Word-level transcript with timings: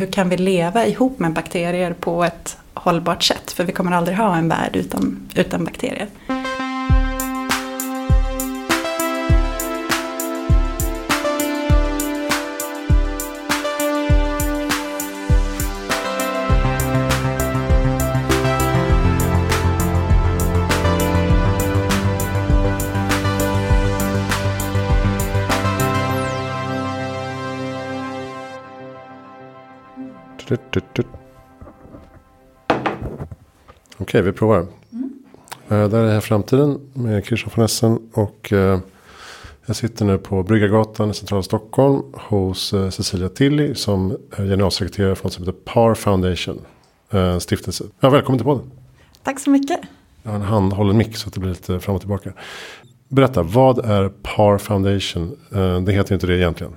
hur 0.00 0.12
kan 0.12 0.28
vi 0.28 0.36
leva 0.36 0.86
ihop 0.86 1.18
med 1.18 1.32
bakterier 1.32 1.92
på 1.92 2.24
ett 2.24 2.56
hållbart 2.74 3.22
sätt? 3.22 3.50
För 3.50 3.64
vi 3.64 3.72
kommer 3.72 3.92
aldrig 3.92 4.16
ha 4.16 4.36
en 4.36 4.48
värld 4.48 4.76
utan, 4.76 5.28
utan 5.34 5.64
bakterier. 5.64 6.06
Okej, 33.98 34.22
vi 34.22 34.32
provar. 34.32 34.66
Mm. 34.92 35.12
Uh, 35.72 35.88
där 35.88 36.04
är 36.04 36.12
här 36.12 36.20
framtiden 36.20 36.80
med 36.92 37.24
Christian 37.24 37.52
von 37.54 37.64
Essen. 37.64 37.98
Och 38.12 38.52
uh, 38.52 38.78
jag 39.66 39.76
sitter 39.76 40.04
nu 40.04 40.18
på 40.18 40.42
Bryggargatan 40.42 41.10
i 41.10 41.14
centrala 41.14 41.42
Stockholm. 41.42 42.02
Hos 42.12 42.74
uh, 42.74 42.90
Cecilia 42.90 43.28
Tilly 43.28 43.74
som 43.74 44.16
är 44.30 44.44
generalsekreterare 44.44 45.14
för 45.14 45.24
något 45.24 45.32
som 45.32 45.44
heter 45.44 45.58
Par 45.64 45.94
Foundation. 45.94 46.60
Stiftelse. 47.38 47.84
Ja, 48.00 48.10
välkommen 48.10 48.38
till 48.38 48.44
podden. 48.44 48.70
Tack 49.22 49.40
så 49.40 49.50
mycket. 49.50 49.80
Jag 50.22 50.30
har 50.30 50.36
en 50.36 50.42
handhållen 50.42 50.96
mick 50.96 51.16
så 51.16 51.28
att 51.28 51.34
det 51.34 51.40
blir 51.40 51.50
lite 51.50 51.80
fram 51.80 51.94
och 51.94 52.00
tillbaka. 52.00 52.32
Berätta, 53.08 53.42
vad 53.42 53.78
är 53.78 54.08
Par 54.08 54.58
Foundation? 54.58 55.36
det 55.86 55.92
heter 55.92 56.14
inte 56.14 56.26
det 56.26 56.36
egentligen. 56.36 56.72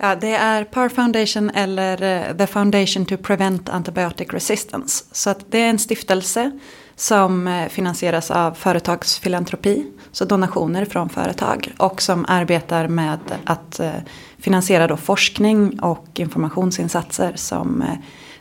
Ja, 0.00 0.14
det 0.14 0.34
är 0.34 0.64
Par 0.64 0.88
Foundation 0.88 1.50
eller 1.50 2.02
eh, 2.02 2.36
The 2.36 2.46
Foundation 2.46 3.06
to 3.06 3.16
Prevent 3.16 3.68
Antibiotic 3.68 4.28
Resistance. 4.28 5.04
Så 5.12 5.30
att 5.30 5.44
det 5.50 5.60
är 5.60 5.70
en 5.70 5.78
stiftelse 5.78 6.58
som 6.96 7.48
eh, 7.48 7.68
finansieras 7.68 8.30
av 8.30 8.52
företagsfilantropi, 8.52 9.86
så 10.12 10.24
donationer 10.24 10.84
från 10.84 11.08
företag. 11.08 11.72
Och 11.78 12.02
som 12.02 12.24
arbetar 12.28 12.88
med 12.88 13.18
att 13.44 13.80
eh, 13.80 13.90
finansiera 14.38 14.86
då 14.86 14.96
forskning 14.96 15.80
och 15.80 16.06
informationsinsatser 16.14 17.32
som 17.36 17.84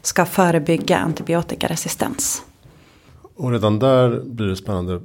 ska 0.02 0.26
förebygga 0.26 0.98
antibiotikaresistens. 0.98 2.44
Och 3.36 3.52
redan 3.52 3.80
där 3.80 4.22
blir 4.26 4.48
det 4.48 4.56
spännande. 4.56 5.02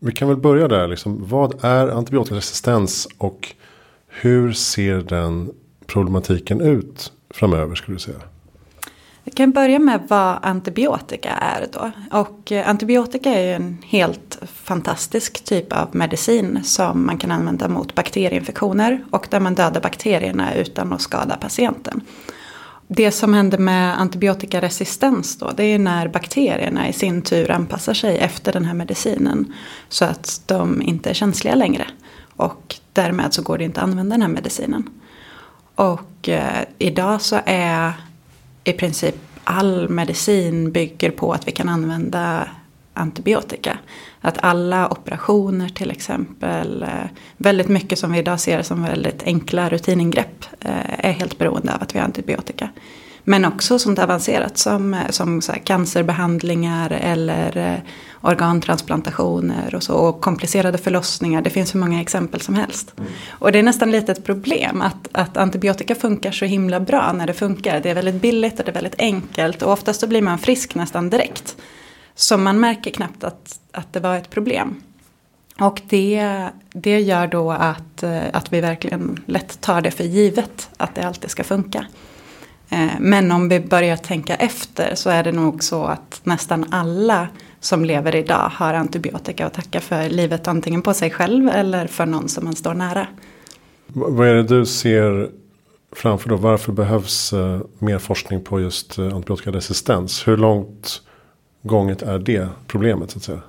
Vi 0.00 0.12
kan 0.12 0.28
väl 0.28 0.36
börja 0.36 0.68
där. 0.68 0.88
Liksom. 0.88 1.28
Vad 1.28 1.64
är 1.64 1.88
antibiotikaresistens 1.88 3.08
och 3.18 3.54
hur 4.08 4.52
ser 4.52 4.96
den 4.96 5.50
problematiken 5.86 6.60
ut 6.60 7.12
framöver 7.30 7.74
skulle 7.74 7.94
du 7.94 8.00
säga? 8.00 8.20
Vi 9.26 9.32
kan 9.32 9.52
börja 9.52 9.78
med 9.78 10.00
vad 10.08 10.38
antibiotika 10.42 11.30
är 11.30 11.68
då. 11.72 11.90
Och 12.18 12.52
eh, 12.52 12.68
antibiotika 12.68 13.30
är 13.30 13.42
ju 13.42 13.52
en 13.52 13.78
helt 13.86 14.38
fantastisk 14.46 15.44
typ 15.44 15.72
av 15.72 15.88
medicin 15.96 16.60
som 16.64 17.06
man 17.06 17.18
kan 17.18 17.30
använda 17.30 17.68
mot 17.68 17.94
bakterieinfektioner 17.94 19.04
och 19.10 19.26
där 19.30 19.40
man 19.40 19.54
dödar 19.54 19.80
bakterierna 19.80 20.54
utan 20.54 20.92
att 20.92 21.00
skada 21.00 21.36
patienten. 21.36 22.00
Det 22.88 23.10
som 23.10 23.34
händer 23.34 23.58
med 23.58 24.00
antibiotikaresistens 24.00 25.38
då, 25.38 25.50
det 25.56 25.64
är 25.64 25.78
när 25.78 26.08
bakterierna 26.08 26.88
i 26.88 26.92
sin 26.92 27.22
tur 27.22 27.50
anpassar 27.50 27.94
sig 27.94 28.18
efter 28.18 28.52
den 28.52 28.64
här 28.64 28.74
medicinen 28.74 29.52
så 29.88 30.04
att 30.04 30.42
de 30.46 30.82
inte 30.82 31.10
är 31.10 31.14
känsliga 31.14 31.54
längre. 31.54 31.86
Och 32.36 32.74
därmed 32.92 33.34
så 33.34 33.42
går 33.42 33.58
det 33.58 33.64
inte 33.64 33.80
att 33.80 33.88
använda 33.88 34.14
den 34.14 34.22
här 34.22 34.28
medicinen. 34.28 34.90
Och 35.76 36.28
eh, 36.28 36.64
idag 36.78 37.22
så 37.22 37.40
är 37.46 37.92
i 38.64 38.72
princip 38.72 39.14
all 39.44 39.88
medicin 39.88 40.72
bygger 40.72 41.10
på 41.10 41.32
att 41.32 41.48
vi 41.48 41.52
kan 41.52 41.68
använda 41.68 42.48
antibiotika. 42.94 43.78
Att 44.20 44.38
alla 44.40 44.88
operationer 44.88 45.68
till 45.68 45.90
exempel, 45.90 46.82
eh, 46.82 47.10
väldigt 47.36 47.68
mycket 47.68 47.98
som 47.98 48.12
vi 48.12 48.18
idag 48.18 48.40
ser 48.40 48.62
som 48.62 48.82
väldigt 48.82 49.22
enkla 49.22 49.68
rutiningrepp 49.68 50.46
eh, 50.60 51.06
är 51.08 51.12
helt 51.12 51.38
beroende 51.38 51.74
av 51.74 51.82
att 51.82 51.94
vi 51.94 51.98
har 51.98 52.06
antibiotika. 52.06 52.68
Men 53.28 53.44
också 53.44 53.78
sånt 53.78 53.98
avancerat 53.98 54.58
som, 54.58 54.94
eh, 54.94 55.10
som 55.10 55.42
så 55.42 55.52
cancerbehandlingar 55.64 56.90
eller 56.90 57.56
eh, 57.56 57.78
organtransplantationer 58.26 59.74
och 59.74 59.82
så. 59.82 59.94
Och 59.94 60.20
komplicerade 60.20 60.78
förlossningar. 60.78 61.42
Det 61.42 61.50
finns 61.50 61.74
hur 61.74 61.80
många 61.80 62.00
exempel 62.00 62.40
som 62.40 62.54
helst. 62.54 62.94
Mm. 62.98 63.10
Och 63.30 63.52
det 63.52 63.58
är 63.58 63.62
nästan 63.62 63.90
lite 63.90 64.12
ett 64.12 64.24
problem 64.24 64.82
att, 64.82 65.08
att 65.12 65.36
antibiotika 65.36 65.94
funkar 65.94 66.30
så 66.30 66.44
himla 66.44 66.80
bra 66.80 67.12
när 67.12 67.26
det 67.26 67.34
funkar. 67.34 67.80
Det 67.80 67.90
är 67.90 67.94
väldigt 67.94 68.22
billigt 68.22 68.58
och 68.58 68.64
det 68.64 68.70
är 68.70 68.74
väldigt 68.74 69.00
enkelt. 69.00 69.62
Och 69.62 69.72
oftast 69.72 70.00
så 70.00 70.06
blir 70.06 70.22
man 70.22 70.38
frisk 70.38 70.74
nästan 70.74 71.10
direkt. 71.10 71.56
Så 72.14 72.36
man 72.36 72.60
märker 72.60 72.90
knappt 72.90 73.24
att, 73.24 73.60
att 73.72 73.92
det 73.92 74.00
var 74.00 74.16
ett 74.16 74.30
problem. 74.30 74.82
Och 75.60 75.82
det, 75.88 76.48
det 76.72 77.00
gör 77.00 77.26
då 77.26 77.50
att, 77.50 78.02
eh, 78.02 78.22
att 78.32 78.52
vi 78.52 78.60
verkligen 78.60 79.22
lätt 79.26 79.60
tar 79.60 79.80
det 79.80 79.90
för 79.90 80.04
givet 80.04 80.70
att 80.76 80.94
det 80.94 81.02
alltid 81.02 81.30
ska 81.30 81.44
funka. 81.44 81.86
Eh, 82.68 82.90
men 82.98 83.32
om 83.32 83.48
vi 83.48 83.60
börjar 83.60 83.96
tänka 83.96 84.34
efter 84.34 84.94
så 84.94 85.10
är 85.10 85.24
det 85.24 85.32
nog 85.32 85.64
så 85.64 85.84
att 85.84 86.20
nästan 86.24 86.66
alla 86.70 87.28
som 87.66 87.84
lever 87.84 88.14
idag 88.14 88.50
har 88.54 88.74
antibiotika 88.74 89.46
att 89.46 89.54
tacka 89.54 89.80
för 89.80 90.08
livet 90.08 90.48
antingen 90.48 90.82
på 90.82 90.94
sig 90.94 91.10
själv 91.10 91.48
eller 91.48 91.86
för 91.86 92.06
någon 92.06 92.28
som 92.28 92.44
man 92.44 92.56
står 92.56 92.74
nära. 92.74 93.06
Vad 93.86 94.28
är 94.28 94.34
det 94.34 94.42
du 94.42 94.66
ser 94.66 95.30
framför 95.92 96.28
då? 96.28 96.36
Varför 96.36 96.72
behövs 96.72 97.32
eh, 97.32 97.60
mer 97.78 97.98
forskning 97.98 98.44
på 98.44 98.60
just 98.60 98.98
eh, 98.98 99.14
antibiotikaresistens? 99.14 100.28
Hur 100.28 100.36
långt 100.36 101.02
gånget 101.62 102.02
är 102.02 102.18
det 102.18 102.48
problemet 102.66 103.10
så 103.10 103.18
att 103.18 103.24
säga? 103.24 103.42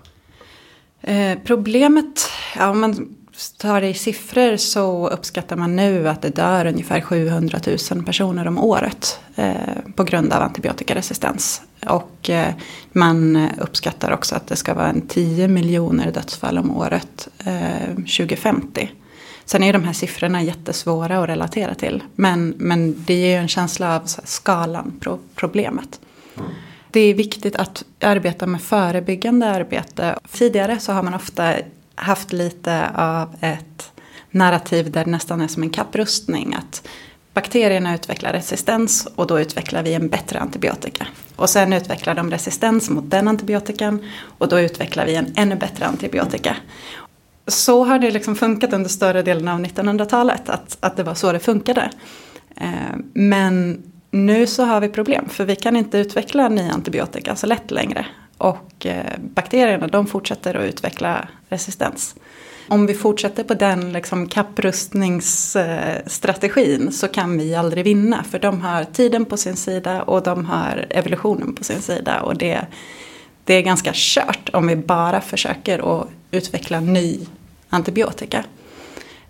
Eh, 1.02 1.38
problemet, 1.46 2.30
ja, 2.56 2.70
om 2.70 2.80
man 2.80 3.16
tar 3.58 3.82
det 3.82 3.88
i 3.88 3.94
siffror 3.94 4.58
så 4.58 5.08
uppskattar 5.08 5.56
man 5.56 5.76
nu 5.76 6.10
att 6.10 6.22
det 6.22 6.30
dör 6.30 6.66
ungefär 6.66 7.02
700 7.02 7.60
000 7.92 8.04
personer 8.06 8.48
om 8.48 8.58
året 8.58 9.20
eh, 9.36 9.54
på 9.96 10.04
grund 10.04 10.34
av 10.34 10.42
antibiotikaresistens. 10.42 11.62
Och 11.86 12.30
eh, 12.30 12.54
man 12.92 13.50
uppskattar 13.58 14.12
också 14.12 14.36
att 14.36 14.48
det 14.48 14.56
ska 14.56 14.74
vara 14.74 14.88
en 14.88 15.08
10 15.08 15.48
miljoner 15.48 16.12
dödsfall 16.12 16.58
om 16.58 16.78
året 16.78 17.28
eh, 17.46 17.88
2050. 17.96 18.92
Sen 19.46 19.64
är 19.64 19.74
de 19.74 19.84
här 19.84 19.94
siffrorna 19.94 20.44
jättesvåra 20.44 21.20
att 21.24 21.30
relatera 21.30 21.76
till. 21.76 22.04
Men, 22.16 22.54
men 22.58 23.04
det 23.08 23.14
ger 23.14 23.30
ju 23.30 23.36
en 23.36 23.48
känsla 23.48 23.96
av 23.96 24.02
skalan 24.24 24.94
på 25.00 25.20
problemet. 25.36 26.00
Mm. 26.38 26.50
Det 26.92 27.00
är 27.00 27.14
viktigt 27.14 27.56
att 27.56 27.84
arbeta 28.02 28.48
med 28.48 28.62
förebyggande 28.62 29.48
arbete. 29.48 30.20
Tidigare 30.32 30.80
så 30.80 30.92
har 30.92 31.04
man 31.04 31.14
ofta 31.14 31.54
haft 31.98 32.34
lite 32.34 32.90
av 32.96 33.36
ett 33.40 33.92
narrativ 34.32 34.92
där 34.92 35.06
det 35.06 35.12
nästan 35.12 35.42
är 35.42 35.48
som 35.48 35.64
en 35.64 35.70
kapprustning. 35.70 36.56
Att 36.56 36.88
bakterierna 37.34 37.96
utvecklar 37.96 38.34
resistens 38.34 39.08
och 39.16 39.28
då 39.28 39.40
utvecklar 39.40 39.84
vi 39.84 39.94
en 39.94 40.10
bättre 40.10 40.40
antibiotika. 40.40 41.08
Och 41.36 41.50
sen 41.50 41.74
utvecklar 41.74 42.16
de 42.16 42.32
resistens 42.32 42.90
mot 42.90 43.10
den 43.10 43.28
antibiotikan 43.28 44.06
och 44.38 44.48
då 44.48 44.60
utvecklar 44.60 45.06
vi 45.06 45.16
en 45.16 45.34
ännu 45.36 45.56
bättre 45.56 45.86
antibiotika. 45.86 46.56
Så 47.48 47.84
har 47.84 48.00
det 48.00 48.12
liksom 48.12 48.36
funkat 48.36 48.74
under 48.74 48.90
större 48.90 49.22
delen 49.22 49.48
av 49.48 49.60
1900-talet, 49.60 50.50
att, 50.50 50.78
att 50.80 50.98
det 50.98 51.04
var 51.04 51.14
så 51.14 51.32
det 51.32 51.40
funkade. 51.40 51.92
Eh, 52.56 52.96
men 53.14 53.84
nu 54.12 54.48
så 54.48 54.64
har 54.64 54.82
vi 54.82 54.90
problem, 54.90 55.30
för 55.30 55.46
vi 55.46 55.56
kan 55.56 55.76
inte 55.76 55.98
utveckla 55.98 56.50
ny 56.50 56.70
antibiotika 56.70 57.36
så 57.36 57.48
lätt 57.48 57.72
längre. 57.72 58.06
Och 58.38 58.86
eh, 58.86 59.14
bakterierna 59.20 59.88
de 59.88 60.08
fortsätter 60.08 60.56
att 60.56 60.66
utveckla 60.66 61.28
resistens. 61.50 62.16
Om 62.70 62.86
vi 62.86 62.94
fortsätter 62.94 63.44
på 63.44 63.54
den 63.54 63.94
liksom 63.94 64.28
kapprustningsstrategin 64.28 66.88
eh, 66.88 66.90
så 66.90 67.08
kan 67.08 67.38
vi 67.38 67.56
aldrig 67.56 67.84
vinna. 67.84 68.24
För 68.24 68.40
de 68.40 68.62
har 68.62 68.84
tiden 68.84 69.26
på 69.26 69.38
sin 69.38 69.56
sida 69.56 70.02
och 70.02 70.24
de 70.24 70.46
har 70.46 70.86
evolutionen 70.90 71.56
på 71.56 71.64
sin 71.64 71.82
sida. 71.82 72.22
Och 72.22 72.38
det, 72.38 72.62
det 73.44 73.54
är 73.54 73.62
ganska 73.62 73.92
kört 73.94 74.50
om 74.54 74.68
vi 74.68 74.76
bara 74.76 75.22
försöker 75.22 76.02
att 76.02 76.08
utveckla 76.32 76.80
ny 76.80 77.20
antibiotika. 77.70 78.44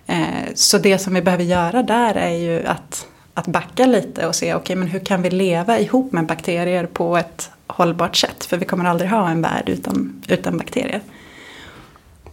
Eh, 0.07 0.53
så 0.55 0.77
det 0.77 0.97
som 0.97 1.13
vi 1.13 1.21
behöver 1.21 1.43
göra 1.43 1.83
där 1.83 2.15
är 2.15 2.35
ju 2.35 2.65
att, 2.65 3.07
att 3.33 3.47
backa 3.47 3.85
lite 3.85 4.27
och 4.27 4.35
se 4.35 4.55
okay, 4.55 4.75
men 4.75 4.87
hur 4.87 4.99
kan 4.99 5.21
vi 5.21 5.29
leva 5.29 5.79
ihop 5.79 6.11
med 6.11 6.25
bakterier 6.25 6.85
på 6.85 7.17
ett 7.17 7.51
hållbart 7.67 8.15
sätt. 8.15 8.45
För 8.45 8.57
vi 8.57 8.65
kommer 8.65 8.85
aldrig 8.85 9.09
ha 9.09 9.29
en 9.29 9.41
värld 9.41 9.69
utan, 9.69 10.23
utan 10.27 10.57
bakterier. 10.57 11.01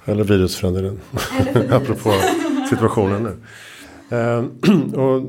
Eller 0.05 0.25
virus 0.35 0.56
för 0.56 0.71
den 0.71 1.01
Apropå 1.73 2.12
situationen 2.71 3.23
nu. 3.23 3.37
Eh, 4.17 4.45
och 5.01 5.23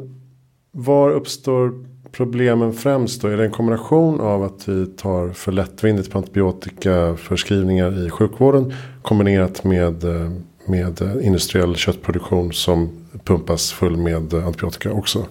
var 0.72 1.12
uppstår 1.12 1.86
problemen 2.12 2.74
främst 2.74 3.22
då? 3.22 3.28
Är 3.28 3.38
det 3.38 3.46
en 3.46 3.52
kombination 3.52 4.22
av 4.22 4.44
att 4.44 4.68
vi 4.68 4.86
tar 4.86 5.30
för 5.30 5.52
lättvindigt 5.52 6.12
på 6.12 6.18
antibiotikaförskrivningar 6.18 8.08
i 8.08 8.10
sjukvården. 8.10 8.74
Kombinerat 9.02 9.64
med, 9.64 10.04
eh, 10.04 10.32
med 10.68 11.02
industriell 11.22 11.76
köttproduktion 11.76 12.54
som 12.54 12.90
pumpas 13.24 13.72
full 13.72 13.98
med 13.98 14.34
antibiotika 14.34 14.92
också. 14.92 15.26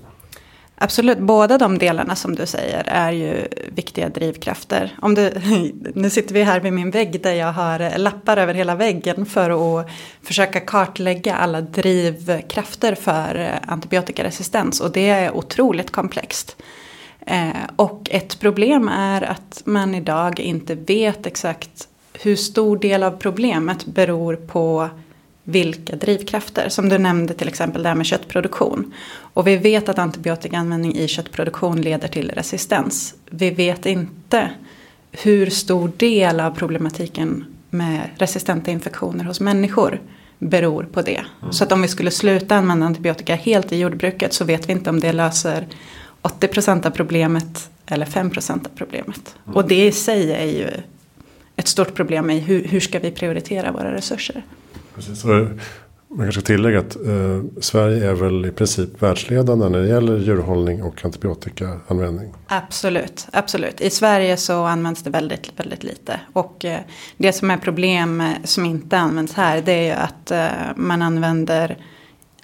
Absolut, 0.84 1.18
båda 1.18 1.58
de 1.58 1.78
delarna 1.78 2.16
som 2.16 2.34
du 2.34 2.46
säger 2.46 2.84
är 2.86 3.12
ju 3.12 3.48
viktiga 3.74 4.08
drivkrafter. 4.08 4.96
Om 5.02 5.14
du, 5.14 5.32
nu 5.94 6.10
sitter 6.10 6.34
vi 6.34 6.42
här 6.42 6.60
vid 6.60 6.72
min 6.72 6.90
vägg 6.90 7.22
där 7.22 7.32
jag 7.32 7.52
har 7.52 7.98
lappar 7.98 8.36
över 8.36 8.54
hela 8.54 8.74
väggen 8.74 9.26
för 9.26 9.80
att 9.80 9.90
försöka 10.22 10.60
kartlägga 10.60 11.34
alla 11.34 11.60
drivkrafter 11.60 12.94
för 12.94 13.58
antibiotikaresistens 13.66 14.80
och 14.80 14.92
det 14.92 15.08
är 15.08 15.36
otroligt 15.36 15.90
komplext. 15.90 16.56
Eh, 17.26 17.48
och 17.76 18.08
ett 18.10 18.40
problem 18.40 18.88
är 18.88 19.22
att 19.22 19.62
man 19.64 19.94
idag 19.94 20.40
inte 20.40 20.74
vet 20.74 21.26
exakt 21.26 21.88
hur 22.12 22.36
stor 22.36 22.76
del 22.76 23.02
av 23.02 23.10
problemet 23.10 23.86
beror 23.86 24.36
på 24.36 24.88
vilka 25.44 25.96
drivkrafter. 25.96 26.68
Som 26.68 26.88
du 26.88 26.98
nämnde 26.98 27.34
till 27.34 27.48
exempel 27.48 27.82
det 27.82 27.88
här 27.88 27.96
med 27.96 28.06
köttproduktion. 28.06 28.94
Och 29.16 29.46
vi 29.46 29.56
vet 29.56 29.88
att 29.88 29.98
antibiotikaanvändning 29.98 30.96
i 30.96 31.08
köttproduktion 31.08 31.82
leder 31.82 32.08
till 32.08 32.30
resistens. 32.30 33.14
Vi 33.30 33.50
vet 33.50 33.86
inte 33.86 34.50
hur 35.12 35.50
stor 35.50 35.92
del 35.96 36.40
av 36.40 36.50
problematiken 36.50 37.44
med 37.70 38.00
resistenta 38.18 38.70
infektioner 38.70 39.24
hos 39.24 39.40
människor 39.40 40.00
beror 40.38 40.84
på 40.84 41.02
det. 41.02 41.24
Mm. 41.42 41.52
Så 41.52 41.64
att 41.64 41.72
om 41.72 41.82
vi 41.82 41.88
skulle 41.88 42.10
sluta 42.10 42.56
använda 42.56 42.86
antibiotika 42.86 43.34
helt 43.34 43.72
i 43.72 43.78
jordbruket 43.78 44.32
så 44.32 44.44
vet 44.44 44.68
vi 44.68 44.72
inte 44.72 44.90
om 44.90 45.00
det 45.00 45.12
löser 45.12 45.66
80% 46.22 46.86
av 46.86 46.90
problemet 46.90 47.70
eller 47.86 48.06
5% 48.06 48.50
av 48.50 48.70
problemet. 48.74 49.36
Mm. 49.44 49.56
Och 49.56 49.68
det 49.68 49.86
i 49.86 49.92
sig 49.92 50.32
är 50.32 50.46
ju 50.46 50.68
ett 51.56 51.68
stort 51.68 51.94
problem 51.94 52.30
i 52.30 52.38
hur, 52.38 52.64
hur 52.64 52.80
ska 52.80 52.98
vi 52.98 53.10
prioritera 53.10 53.72
våra 53.72 53.94
resurser. 53.94 54.42
Precis. 54.94 55.24
Eh, 55.24 55.48
man 56.08 56.26
kanske 56.26 56.40
ska 56.40 56.46
tillägga 56.46 56.78
att 56.78 56.96
eh, 56.96 57.60
Sverige 57.60 58.10
är 58.10 58.14
väl 58.14 58.46
i 58.46 58.50
princip 58.50 59.02
världsledande 59.02 59.68
när 59.68 59.78
det 59.78 59.88
gäller 59.88 60.18
djurhållning 60.18 60.82
och 60.82 61.04
antibiotikaanvändning. 61.04 62.34
Absolut, 62.46 63.28
absolut. 63.32 63.80
I 63.80 63.90
Sverige 63.90 64.36
så 64.36 64.64
används 64.64 65.02
det 65.02 65.10
väldigt, 65.10 65.52
väldigt 65.56 65.84
lite. 65.84 66.20
Och 66.32 66.64
eh, 66.64 66.80
det 67.16 67.32
som 67.32 67.50
är 67.50 67.56
problem 67.56 68.22
som 68.44 68.64
inte 68.64 68.98
används 68.98 69.32
här 69.32 69.62
det 69.62 69.72
är 69.72 69.84
ju 69.84 69.90
att 69.90 70.30
eh, 70.30 70.76
man 70.76 71.02
använder 71.02 71.78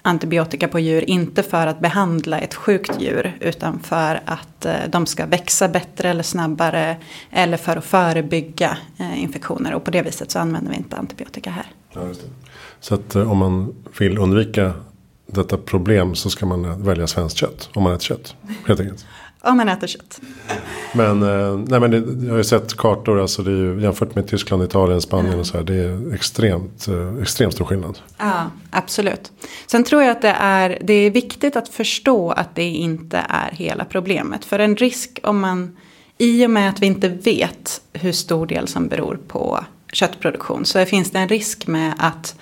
antibiotika 0.01 0.67
på 0.67 0.79
djur 0.79 1.09
inte 1.09 1.43
för 1.43 1.67
att 1.67 1.79
behandla 1.79 2.39
ett 2.39 2.53
sjukt 2.53 3.01
djur 3.01 3.37
utan 3.39 3.79
för 3.79 4.21
att 4.25 4.65
eh, 4.65 4.73
de 4.89 5.05
ska 5.05 5.25
växa 5.25 5.67
bättre 5.67 6.09
eller 6.09 6.23
snabbare 6.23 6.97
eller 7.29 7.57
för 7.57 7.77
att 7.77 7.85
förebygga 7.85 8.77
eh, 8.97 9.23
infektioner 9.23 9.73
och 9.73 9.83
på 9.83 9.91
det 9.91 10.01
viset 10.01 10.31
så 10.31 10.39
använder 10.39 10.71
vi 10.71 10.77
inte 10.77 10.97
antibiotika 10.97 11.51
här. 11.51 11.65
Ja, 11.93 12.01
så 12.79 12.95
att 12.95 13.15
eh, 13.15 13.31
om 13.31 13.37
man 13.37 13.75
vill 13.99 14.17
undvika 14.17 14.73
detta 15.27 15.57
problem 15.57 16.15
så 16.15 16.29
ska 16.29 16.45
man 16.45 16.83
välja 16.83 17.07
svenskt 17.07 17.37
kött 17.37 17.69
om 17.73 17.83
man 17.83 17.93
äter 17.93 18.03
kött 18.03 18.35
helt 18.67 18.79
enkelt. 18.79 19.05
Om 19.43 19.57
man 19.57 19.69
äter 19.69 19.87
kött. 19.87 20.21
Men, 20.93 21.23
eh, 21.23 21.59
nej, 21.67 21.79
men 21.79 21.91
det, 21.91 22.25
jag 22.25 22.31
har 22.31 22.37
ju 22.37 22.43
sett 22.43 22.77
kartor, 22.77 23.21
alltså 23.21 23.43
det 23.43 23.51
är 23.51 23.55
ju, 23.55 23.81
jämfört 23.81 24.15
med 24.15 24.27
Tyskland, 24.27 24.63
Italien, 24.63 25.01
Spanien 25.01 25.39
och 25.39 25.47
så 25.47 25.57
här. 25.57 25.63
Det 25.63 25.75
är 25.75 26.13
extremt, 26.13 26.87
eh, 26.87 27.21
extremt 27.21 27.53
stor 27.53 27.65
skillnad. 27.65 27.99
Ja, 28.17 28.51
absolut. 28.69 29.31
Sen 29.67 29.83
tror 29.83 30.01
jag 30.01 30.11
att 30.11 30.21
det 30.21 30.35
är, 30.39 30.77
det 30.81 30.93
är 30.93 31.11
viktigt 31.11 31.55
att 31.55 31.69
förstå 31.69 32.31
att 32.31 32.55
det 32.55 32.63
inte 32.63 33.25
är 33.29 33.51
hela 33.51 33.85
problemet. 33.85 34.45
För 34.45 34.59
en 34.59 34.75
risk 34.75 35.19
om 35.23 35.39
man, 35.39 35.77
i 36.17 36.45
och 36.45 36.49
med 36.49 36.69
att 36.69 36.81
vi 36.81 36.85
inte 36.85 37.09
vet 37.09 37.81
hur 37.93 38.11
stor 38.11 38.45
del 38.45 38.67
som 38.67 38.87
beror 38.87 39.19
på 39.27 39.65
köttproduktion. 39.91 40.65
Så 40.65 40.85
finns 40.85 41.11
det 41.11 41.19
en 41.19 41.27
risk 41.27 41.67
med 41.67 41.93
att 41.97 42.35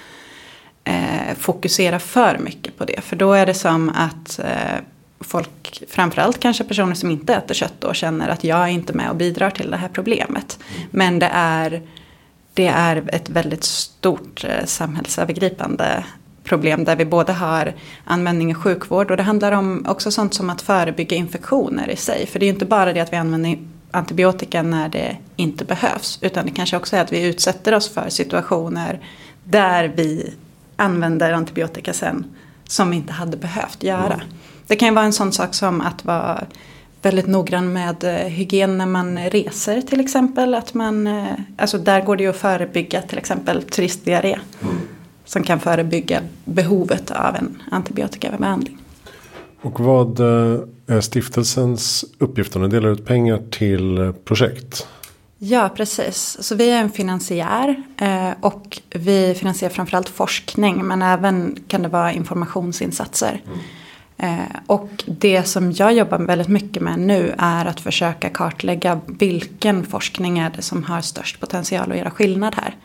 eh, 0.83 1.35
fokusera 1.37 1.99
för 1.99 2.37
mycket 2.37 2.77
på 2.77 2.85
det. 2.85 3.01
För 3.01 3.15
då 3.15 3.33
är 3.33 3.45
det 3.45 3.53
som 3.53 3.89
att 3.89 4.39
eh, 4.39 4.83
folk, 5.19 5.83
framförallt 5.89 6.39
kanske 6.39 6.63
personer 6.63 6.95
som 6.95 7.11
inte 7.11 7.33
äter 7.33 7.55
kött 7.55 7.73
då 7.79 7.93
känner 7.93 8.29
att 8.29 8.43
jag 8.43 8.59
är 8.59 8.67
inte 8.67 8.93
med 8.93 9.09
och 9.09 9.15
bidrar 9.15 9.49
till 9.49 9.71
det 9.71 9.77
här 9.77 9.89
problemet. 9.89 10.59
Men 10.91 11.19
det 11.19 11.29
är, 11.33 11.81
det 12.53 12.67
är 12.67 13.09
ett 13.13 13.29
väldigt 13.29 13.63
stort 13.63 14.43
eh, 14.43 14.65
samhällsövergripande 14.65 16.03
problem 16.43 16.83
där 16.83 16.95
vi 16.95 17.05
både 17.05 17.33
har 17.33 17.73
användning 18.03 18.51
i 18.51 18.53
sjukvård 18.53 19.11
och 19.11 19.17
det 19.17 19.23
handlar 19.23 19.51
om 19.51 19.85
också 19.89 20.11
sånt 20.11 20.33
som 20.33 20.49
att 20.49 20.61
förebygga 20.61 21.17
infektioner 21.17 21.89
i 21.89 21.95
sig. 21.95 22.27
För 22.27 22.39
det 22.39 22.43
är 22.43 22.47
ju 22.47 22.53
inte 22.53 22.65
bara 22.65 22.93
det 22.93 22.99
att 22.99 23.13
vi 23.13 23.17
använder 23.17 23.57
antibiotika 23.91 24.63
när 24.63 24.89
det 24.89 25.17
inte 25.35 25.65
behövs 25.65 26.19
utan 26.21 26.45
det 26.45 26.51
kanske 26.51 26.77
också 26.77 26.95
är 26.95 27.01
att 27.01 27.13
vi 27.13 27.27
utsätter 27.27 27.73
oss 27.73 27.89
för 27.89 28.09
situationer 28.09 28.99
där 29.43 29.93
vi 29.95 30.33
använder 30.75 31.33
antibiotika 31.33 31.93
sen 31.93 32.25
som 32.67 32.89
vi 32.89 32.97
inte 32.97 33.13
hade 33.13 33.37
behövt 33.37 33.83
göra. 33.83 34.13
Mm. 34.13 34.27
Det 34.67 34.75
kan 34.75 34.87
ju 34.87 34.95
vara 34.95 35.05
en 35.05 35.13
sån 35.13 35.31
sak 35.31 35.53
som 35.53 35.81
att 35.81 36.05
vara 36.05 36.43
väldigt 37.01 37.27
noggrann 37.27 37.73
med 37.73 38.03
eh, 38.03 38.11
hygien 38.11 38.77
när 38.77 38.85
man 38.85 39.17
reser 39.17 39.81
till 39.81 39.99
exempel. 39.99 40.53
Att 40.55 40.73
man, 40.73 41.07
eh, 41.07 41.33
alltså 41.57 41.77
där 41.77 42.01
går 42.01 42.15
det 42.15 42.23
ju 42.23 42.29
att 42.29 42.35
förebygga 42.35 43.01
till 43.01 43.17
exempel 43.17 43.63
turistdiarré. 43.63 44.39
Mm. 44.61 44.75
Som 45.25 45.43
kan 45.43 45.59
förebygga 45.59 46.21
behovet 46.45 47.11
av 47.11 47.35
en 47.35 47.61
antibiotikabehandling. 47.71 48.77
Och 49.61 49.79
vad 49.79 50.19
eh, 50.19 50.59
stiftelsens 51.01 52.05
uppgift? 52.17 52.55
Ni 52.55 52.67
delar 52.67 52.89
ut 52.89 53.05
pengar 53.05 53.41
till 53.49 54.13
projekt. 54.25 54.87
Ja, 55.37 55.69
precis. 55.75 56.37
Så 56.39 56.55
vi 56.55 56.71
är 56.71 56.81
en 56.81 56.91
finansiär 56.91 57.83
och 58.41 58.81
vi 58.89 59.35
finansierar 59.39 59.73
framförallt 59.73 60.09
forskning 60.09 60.85
men 60.85 61.01
även 61.01 61.59
kan 61.67 61.81
det 61.81 61.89
vara 61.89 62.13
informationsinsatser. 62.13 63.41
Mm. 63.47 63.59
Eh, 64.21 64.55
och 64.67 65.03
det 65.05 65.43
som 65.43 65.71
jag 65.71 65.93
jobbar 65.93 66.19
väldigt 66.19 66.47
mycket 66.47 66.83
med 66.83 66.99
nu 66.99 67.35
är 67.37 67.65
att 67.65 67.79
försöka 67.79 68.29
kartlägga 68.29 68.99
vilken 69.07 69.85
forskning 69.85 70.39
är 70.39 70.49
det 70.55 70.61
som 70.61 70.83
har 70.83 71.01
störst 71.01 71.39
potential 71.39 71.91
att 71.91 71.97
göra 71.97 72.11
skillnad 72.11 72.55
här. 72.55 72.75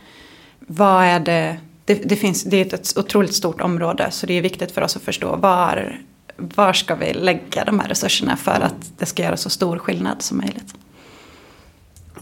Vad 0.58 1.04
är 1.04 1.20
det, 1.20 1.56
det, 1.84 1.94
det 1.94 2.16
finns, 2.16 2.44
det 2.44 2.56
är 2.56 2.74
ett 2.74 2.98
otroligt 2.98 3.34
stort 3.34 3.60
område 3.60 4.10
så 4.10 4.26
det 4.26 4.38
är 4.38 4.42
viktigt 4.42 4.72
för 4.72 4.82
oss 4.82 4.96
att 4.96 5.02
förstå 5.02 5.36
var, 5.36 6.00
var 6.36 6.72
ska 6.72 6.94
vi 6.94 7.12
lägga 7.12 7.64
de 7.64 7.80
här 7.80 7.88
resurserna 7.88 8.36
för 8.36 8.60
att 8.60 8.98
det 8.98 9.06
ska 9.06 9.22
göra 9.22 9.36
så 9.36 9.50
stor 9.50 9.78
skillnad 9.78 10.22
som 10.22 10.38
möjligt. 10.38 10.74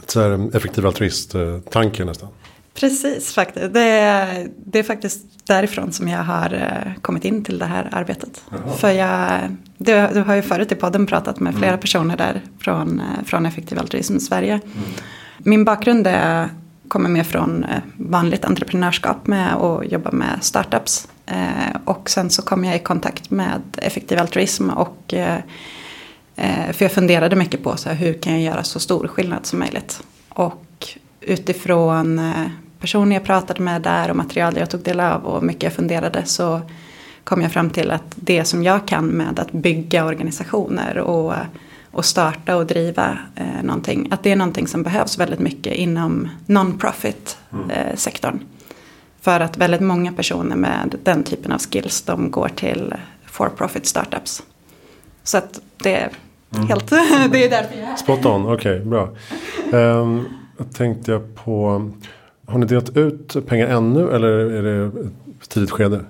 Så 0.06 0.20
här 0.20 0.56
effektiv 0.56 0.86
altruist-tanke 0.86 2.04
nästan. 2.04 2.28
Precis 2.74 3.34
faktiskt. 3.34 3.74
Det 3.74 3.80
är, 3.80 4.48
det 4.56 4.78
är 4.78 4.82
faktiskt 4.82 5.46
därifrån 5.46 5.92
som 5.92 6.08
jag 6.08 6.22
har 6.22 6.52
eh, 6.54 7.02
kommit 7.02 7.24
in 7.24 7.44
till 7.44 7.58
det 7.58 7.64
här 7.64 7.88
arbetet. 7.92 8.44
Jaha. 8.50 8.76
För 8.76 8.90
jag, 8.90 9.40
du, 9.76 10.08
du, 10.14 10.20
har 10.20 10.34
ju 10.34 10.42
förut 10.42 10.72
i 10.72 10.74
podden 10.74 11.06
pratat 11.06 11.40
med 11.40 11.54
flera 11.54 11.70
mm. 11.70 11.80
personer 11.80 12.16
där 12.16 12.42
från, 12.58 13.00
eh, 13.00 13.24
från 13.24 13.46
Effektiv 13.46 13.78
Altruism 13.78 14.18
Sverige. 14.18 14.52
Mm. 14.52 14.88
Min 15.38 15.64
bakgrund 15.64 16.06
är, 16.06 16.48
kommer 16.88 17.08
mer 17.08 17.24
från 17.24 17.64
eh, 17.64 17.82
vanligt 17.96 18.44
entreprenörskap 18.44 19.26
med 19.26 19.54
att 19.54 19.92
jobba 19.92 20.10
med 20.10 20.38
startups. 20.40 21.08
Och 21.84 22.10
sen 22.10 22.30
så 22.30 22.42
kom 22.42 22.64
jag 22.64 22.76
i 22.76 22.78
kontakt 22.78 23.30
med 23.30 23.62
Effektiv 23.76 24.18
Altruism 24.18 24.70
och 24.70 25.14
för 26.72 26.82
jag 26.82 26.92
funderade 26.92 27.36
mycket 27.36 27.62
på 27.64 27.76
så 27.76 27.88
här, 27.88 27.96
hur 27.96 28.12
kan 28.14 28.32
jag 28.32 28.42
göra 28.42 28.64
så 28.64 28.80
stor 28.80 29.08
skillnad 29.08 29.46
som 29.46 29.58
möjligt. 29.58 30.02
Och 30.28 30.88
utifrån 31.20 32.20
personer 32.80 33.16
jag 33.16 33.24
pratade 33.24 33.62
med 33.62 33.82
där 33.82 34.10
och 34.10 34.16
material 34.16 34.56
jag 34.56 34.70
tog 34.70 34.80
del 34.80 35.00
av 35.00 35.24
och 35.24 35.42
mycket 35.42 35.62
jag 35.62 35.72
funderade 35.72 36.24
så 36.24 36.60
kom 37.24 37.42
jag 37.42 37.52
fram 37.52 37.70
till 37.70 37.90
att 37.90 38.12
det 38.14 38.44
som 38.44 38.62
jag 38.62 38.88
kan 38.88 39.06
med 39.06 39.38
att 39.38 39.52
bygga 39.52 40.04
organisationer 40.04 40.98
och, 40.98 41.34
och 41.90 42.04
starta 42.04 42.56
och 42.56 42.66
driva 42.66 43.18
eh, 43.34 43.62
någonting, 43.62 44.08
att 44.10 44.22
det 44.22 44.32
är 44.32 44.36
någonting 44.36 44.66
som 44.66 44.82
behövs 44.82 45.18
väldigt 45.18 45.40
mycket 45.40 45.74
inom 45.74 46.28
non-profit 46.46 47.38
mm. 47.52 47.70
eh. 47.70 47.96
För 49.22 49.40
att 49.40 49.56
väldigt 49.56 49.80
många 49.80 50.12
personer 50.12 50.56
med 50.56 50.94
den 51.02 51.22
typen 51.22 51.52
av 51.52 51.58
skills 51.58 52.02
de 52.02 52.30
går 52.30 52.48
till 52.48 52.94
for-profit 53.26 53.86
startups. 53.86 54.42
Så 55.22 55.38
att 55.38 55.60
det 55.82 55.94
är 55.94 56.10
mm. 56.54 56.68
helt, 56.68 56.90
det 57.32 57.44
är 57.44 57.50
därför 57.50 57.74
jag 57.74 57.82
är 57.82 57.86
här. 57.86 57.96
Spot 57.96 58.26
on, 58.26 58.46
okej, 58.46 58.54
okay, 58.54 58.84
bra. 58.84 59.08
Um, 59.72 60.28
jag 60.58 60.72
tänkte 60.74 61.12
jag 61.12 61.34
på 61.34 61.90
har 62.46 62.58
ni 62.58 62.66
delat 62.66 62.96
ut 62.96 63.46
pengar 63.46 63.66
ännu 63.66 64.10
eller 64.10 64.28
är 64.28 64.62
det 64.62 65.00
ett 65.42 65.48
tidigt 65.48 65.70
skede? 65.70 66.04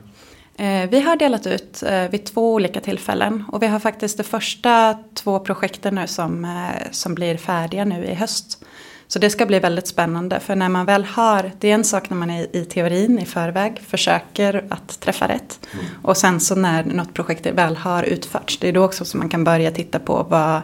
Eh, 0.57 0.91
vi 0.91 1.01
har 1.01 1.17
delat 1.17 1.47
ut 1.47 1.83
eh, 1.83 2.09
vid 2.09 2.25
två 2.25 2.55
olika 2.55 2.81
tillfällen 2.81 3.45
och 3.53 3.63
vi 3.63 3.67
har 3.67 3.79
faktiskt 3.79 4.17
de 4.17 4.23
första 4.23 4.99
två 5.15 5.39
projekten 5.39 5.95
nu 5.95 6.07
som, 6.07 6.45
eh, 6.45 6.91
som 6.91 7.15
blir 7.15 7.37
färdiga 7.37 7.85
nu 7.85 8.05
i 8.05 8.15
höst. 8.15 8.65
Så 9.13 9.19
det 9.19 9.31
ska 9.31 9.47
bli 9.47 9.59
väldigt 9.59 9.87
spännande 9.87 10.41
för 10.41 10.57
när 10.57 10.69
man 10.69 10.87
väl 10.87 11.05
har, 11.05 11.53
det 11.59 11.71
är 11.71 11.75
en 11.75 11.85
sak 11.85 12.11
när 12.11 12.17
man 12.17 12.31
är 12.31 12.57
i 12.57 12.65
teorin 12.65 13.19
i 13.19 13.27
förväg 13.27 13.81
försöker 13.87 14.65
att 14.69 15.01
träffa 15.01 15.29
rätt. 15.29 15.61
Mm. 15.73 15.85
Och 16.03 16.17
sen 16.17 16.41
så 16.41 16.55
när 16.55 16.85
något 16.85 17.15
projekt 17.15 17.47
väl 17.47 17.77
har 17.77 18.03
utförts, 18.03 18.59
det 18.59 18.69
är 18.69 18.73
då 18.73 18.85
också 18.85 19.05
som 19.05 19.21
man 19.21 19.29
kan 19.29 19.45
börja 19.45 19.71
titta 19.71 19.99
på 19.99 20.27
vad 20.31 20.61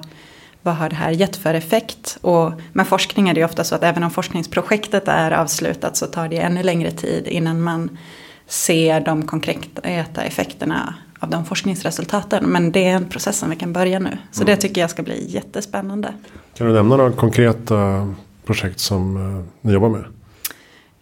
vad 0.63 0.75
har 0.75 0.89
det 0.89 0.97
här 0.97 1.11
gett 1.11 1.37
för 1.37 1.55
effekt? 1.55 2.19
Och 2.21 2.53
med 2.73 2.89
forskning 2.89 3.29
är 3.29 3.35
det 3.35 3.41
ju 3.41 3.45
ofta 3.45 3.65
så 3.65 3.75
att 3.75 3.83
även 3.83 4.03
om 4.05 4.11
forskningsprojektet 4.11 5.09
är 5.09 5.31
avslutat 5.31 5.97
så 5.97 6.07
tar 6.07 6.29
det 6.29 6.39
ännu 6.39 6.63
längre 6.63 6.91
tid 6.91 7.27
innan 7.27 7.63
man 7.63 7.99
ser 8.47 9.01
de 9.01 9.27
konkreta 9.27 10.23
effekterna 10.23 10.95
av 11.19 11.31
de 11.31 11.45
forskningsresultaten. 11.45 12.45
Men 12.45 12.73
det 12.73 12.85
är 12.85 12.95
en 12.95 13.09
process 13.09 13.39
som 13.39 13.51
vi 13.51 13.57
kan 13.57 13.73
börja 13.73 13.99
nu. 13.99 14.19
Så 14.31 14.43
mm. 14.43 14.55
det 14.55 14.61
tycker 14.61 14.81
jag 14.81 14.91
ska 14.91 15.03
bli 15.03 15.31
jättespännande. 15.31 16.15
Kan 16.55 16.67
du 16.67 16.73
nämna 16.73 16.97
några 16.97 17.13
konkreta 17.13 18.09
projekt 18.49 18.81
som 18.81 19.17
eh, 19.17 19.45
ni 19.61 19.73
jobbar 19.73 19.89
med? 19.89 20.05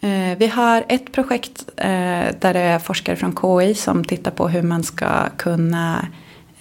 Eh, 0.00 0.38
vi 0.38 0.46
har 0.46 0.84
ett 0.88 1.12
projekt 1.12 1.68
eh, 1.76 2.26
där 2.40 2.54
det 2.54 2.60
är 2.60 2.78
forskare 2.78 3.16
från 3.16 3.36
KI 3.36 3.74
som 3.74 4.04
tittar 4.04 4.30
på 4.30 4.48
hur 4.48 4.62
man 4.62 4.82
ska 4.82 5.28
kunna 5.36 6.06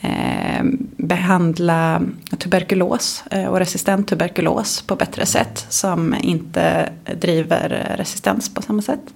eh, 0.02 0.64
behandla 0.98 2.02
tuberkulos 2.38 3.24
eh, 3.32 3.46
och 3.46 3.60
resistent 3.60 4.08
tuberkulos 4.08 4.82
på 4.82 4.96
bättre 4.96 5.26
sätt 5.26 5.66
som 5.70 6.16
inte 6.22 6.90
driver 7.22 7.96
resistens 7.98 8.54
på 8.54 8.62
samma 8.62 8.82
sätt. 8.82 9.14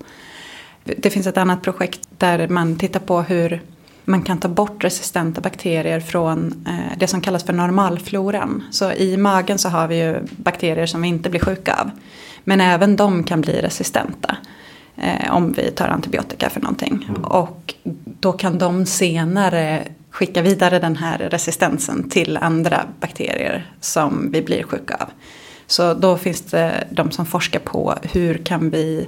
Det 0.84 1.10
finns 1.10 1.28
ett 1.28 1.38
annat 1.38 1.62
projekt 1.62 2.10
där 2.18 2.48
man 2.48 2.76
tittar 2.78 3.00
på 3.00 3.22
hur 3.22 3.62
man 4.10 4.22
kan 4.22 4.40
ta 4.40 4.48
bort 4.48 4.84
resistenta 4.84 5.42
bakterier 5.42 6.00
från 6.00 6.66
eh, 6.68 6.98
det 6.98 7.08
som 7.08 7.22
kallas 7.22 7.44
för 7.44 7.54
normalfloran. 7.54 8.64
Så 8.72 8.92
i 8.92 9.18
magen 9.18 9.58
så 9.58 9.70
har 9.70 9.88
vi 9.88 10.04
ju 10.04 10.20
bakterier 10.38 10.86
som 10.86 11.02
vi 11.02 11.08
inte 11.08 11.30
blir 11.30 11.40
sjuka 11.40 11.74
av. 11.74 11.92
Men 12.44 12.62
även 12.62 12.96
de 12.96 13.24
kan 13.24 13.42
bli 13.42 13.62
resistenta 13.62 14.38
eh, 14.98 15.36
om 15.36 15.52
vi 15.52 15.72
tar 15.72 15.88
antibiotika 15.88 16.50
för 16.50 16.62
någonting. 16.62 17.06
Mm. 17.10 17.24
Och 17.24 17.74
då 18.20 18.32
kan 18.32 18.58
de 18.58 18.86
senare 18.86 19.88
skicka 20.10 20.42
vidare 20.42 20.80
den 20.80 20.96
här 20.96 21.18
resistensen 21.18 22.10
till 22.10 22.38
andra 22.38 22.86
bakterier 23.00 23.72
som 23.82 24.32
vi 24.32 24.42
blir 24.42 24.64
sjuka 24.64 24.96
av. 24.96 25.10
Så 25.68 25.94
då 25.94 26.18
finns 26.18 26.42
det 26.42 26.88
de 26.92 27.12
som 27.12 27.26
forskar 27.26 27.60
på 27.60 27.96
hur 28.02 28.38
kan 28.38 28.70
vi 28.70 29.08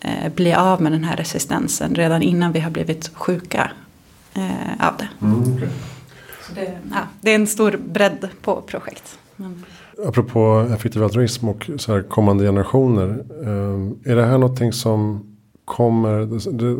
eh, 0.00 0.32
bli 0.34 0.54
av 0.54 0.82
med 0.82 0.92
den 0.92 1.04
här 1.04 1.16
resistensen 1.16 1.94
redan 1.94 2.22
innan 2.22 2.52
vi 2.52 2.60
har 2.60 2.70
blivit 2.70 3.10
sjuka 3.14 3.70
eh, 4.34 4.88
av 4.88 4.96
det. 4.98 5.08
Mm, 5.22 5.54
okay. 5.54 5.68
det, 6.54 6.78
ja, 6.90 7.00
det 7.20 7.30
är 7.30 7.34
en 7.34 7.46
stor 7.46 7.78
bredd 7.86 8.28
på 8.42 8.60
projekt. 8.60 9.18
Men... 9.36 9.64
Apropå 10.06 10.68
effektiv 10.74 11.04
altruism 11.04 11.48
och 11.48 11.70
så 11.76 11.94
här 11.94 12.02
kommande 12.02 12.44
generationer. 12.44 13.24
Eh, 13.42 14.12
är 14.12 14.16
det 14.16 14.24
här 14.24 14.38
någonting 14.38 14.72
som 14.72 15.26
kommer, 15.64 16.10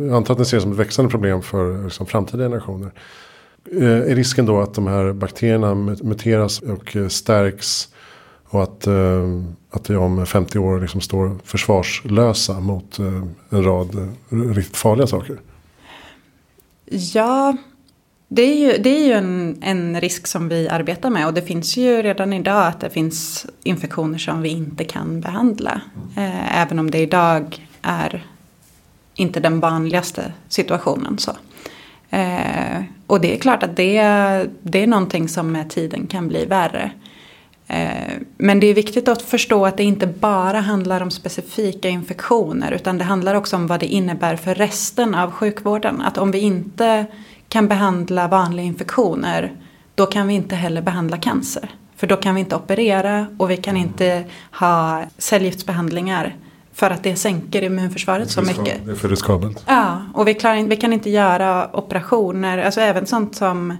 jag 0.07 0.15
antar 0.15 0.33
att 0.33 0.39
ni 0.39 0.45
ser 0.45 0.57
det 0.57 0.61
som 0.61 0.71
ett 0.71 0.77
växande 0.77 1.11
problem 1.11 1.41
för 1.41 1.83
liksom, 1.83 2.05
framtida 2.05 2.43
generationer. 2.43 2.91
Eh, 3.71 4.11
är 4.11 4.15
risken 4.15 4.45
då 4.45 4.59
att 4.59 4.73
de 4.73 4.87
här 4.87 5.13
bakterierna 5.13 5.75
muteras 5.75 6.59
och 6.59 6.95
eh, 6.95 7.07
stärks 7.07 7.87
och 8.43 8.63
att, 8.63 8.87
eh, 8.87 9.23
att 9.71 9.83
det 9.83 9.97
om 9.97 10.25
50 10.25 10.59
år 10.59 10.79
liksom 10.79 11.01
står 11.01 11.37
försvarslösa 11.43 12.59
mot 12.59 12.99
en 13.49 13.63
rad 13.63 14.15
riktigt 14.29 14.77
farliga 14.77 15.07
saker? 15.07 15.37
Ja, 16.91 17.57
det 18.27 18.41
är 18.41 18.55
ju, 18.55 18.77
det 18.83 18.89
är 18.89 19.05
ju 19.05 19.13
en, 19.13 19.57
en 19.61 20.01
risk 20.01 20.27
som 20.27 20.49
vi 20.49 20.69
arbetar 20.69 21.09
med. 21.09 21.27
Och 21.27 21.33
det 21.33 21.41
finns 21.41 21.77
ju 21.77 22.01
redan 22.01 22.33
idag 22.33 22.67
att 22.67 22.79
det 22.79 22.89
finns 22.89 23.45
infektioner 23.63 24.17
som 24.17 24.41
vi 24.41 24.49
inte 24.49 24.83
kan 24.83 25.21
behandla. 25.21 25.81
Eh, 26.17 26.61
även 26.61 26.79
om 26.79 26.91
det 26.91 26.97
idag 26.97 27.67
är 27.81 28.25
inte 29.15 29.39
den 29.39 29.59
vanligaste 29.59 30.33
situationen. 30.47 31.17
Så. 31.17 31.31
Eh, 32.09 32.83
och 33.07 33.21
det 33.21 33.35
är 33.35 33.39
klart 33.39 33.63
att 33.63 33.75
det, 33.75 34.01
det 34.61 34.83
är 34.83 34.87
någonting 34.87 35.29
som 35.29 35.51
med 35.51 35.69
tiden 35.69 36.07
kan 36.07 36.27
bli 36.27 36.45
värre. 36.45 36.91
Eh, 37.71 38.13
men 38.37 38.59
det 38.59 38.67
är 38.67 38.73
viktigt 38.73 39.07
att 39.07 39.21
förstå 39.21 39.65
att 39.65 39.77
det 39.77 39.83
inte 39.83 40.07
bara 40.07 40.59
handlar 40.59 41.01
om 41.01 41.11
specifika 41.11 41.89
infektioner 41.89 42.71
utan 42.71 42.97
det 42.97 43.03
handlar 43.03 43.35
också 43.35 43.55
om 43.55 43.67
vad 43.67 43.79
det 43.79 43.85
innebär 43.85 44.35
för 44.35 44.55
resten 44.55 45.15
av 45.15 45.31
sjukvården. 45.31 46.01
Att 46.01 46.17
om 46.17 46.31
vi 46.31 46.39
inte 46.39 47.05
kan 47.49 47.67
behandla 47.67 48.27
vanliga 48.27 48.65
infektioner 48.65 49.51
då 49.95 50.05
kan 50.05 50.27
vi 50.27 50.33
inte 50.33 50.55
heller 50.55 50.81
behandla 50.81 51.17
cancer. 51.17 51.69
För 51.95 52.07
då 52.07 52.15
kan 52.15 52.35
vi 52.35 52.41
inte 52.41 52.55
operera 52.55 53.27
och 53.37 53.51
vi 53.51 53.57
kan 53.57 53.77
inte 53.77 54.23
ha 54.51 55.03
cellgiftsbehandlingar 55.17 56.35
för 56.73 56.89
att 56.89 57.03
det 57.03 57.15
sänker 57.15 57.61
immunförsvaret 57.61 58.31
så 58.31 58.41
mycket. 58.41 58.85
Det 58.85 58.91
är 58.91 58.95
för 58.95 59.09
riskabelt. 59.09 59.63
Ja, 59.67 60.05
och 60.13 60.27
vi, 60.27 60.33
klarar, 60.33 60.63
vi 60.63 60.75
kan 60.75 60.93
inte 60.93 61.09
göra 61.09 61.75
operationer, 61.75 62.57
alltså 62.57 62.81
även 62.81 63.05
sånt 63.05 63.35
som 63.35 63.77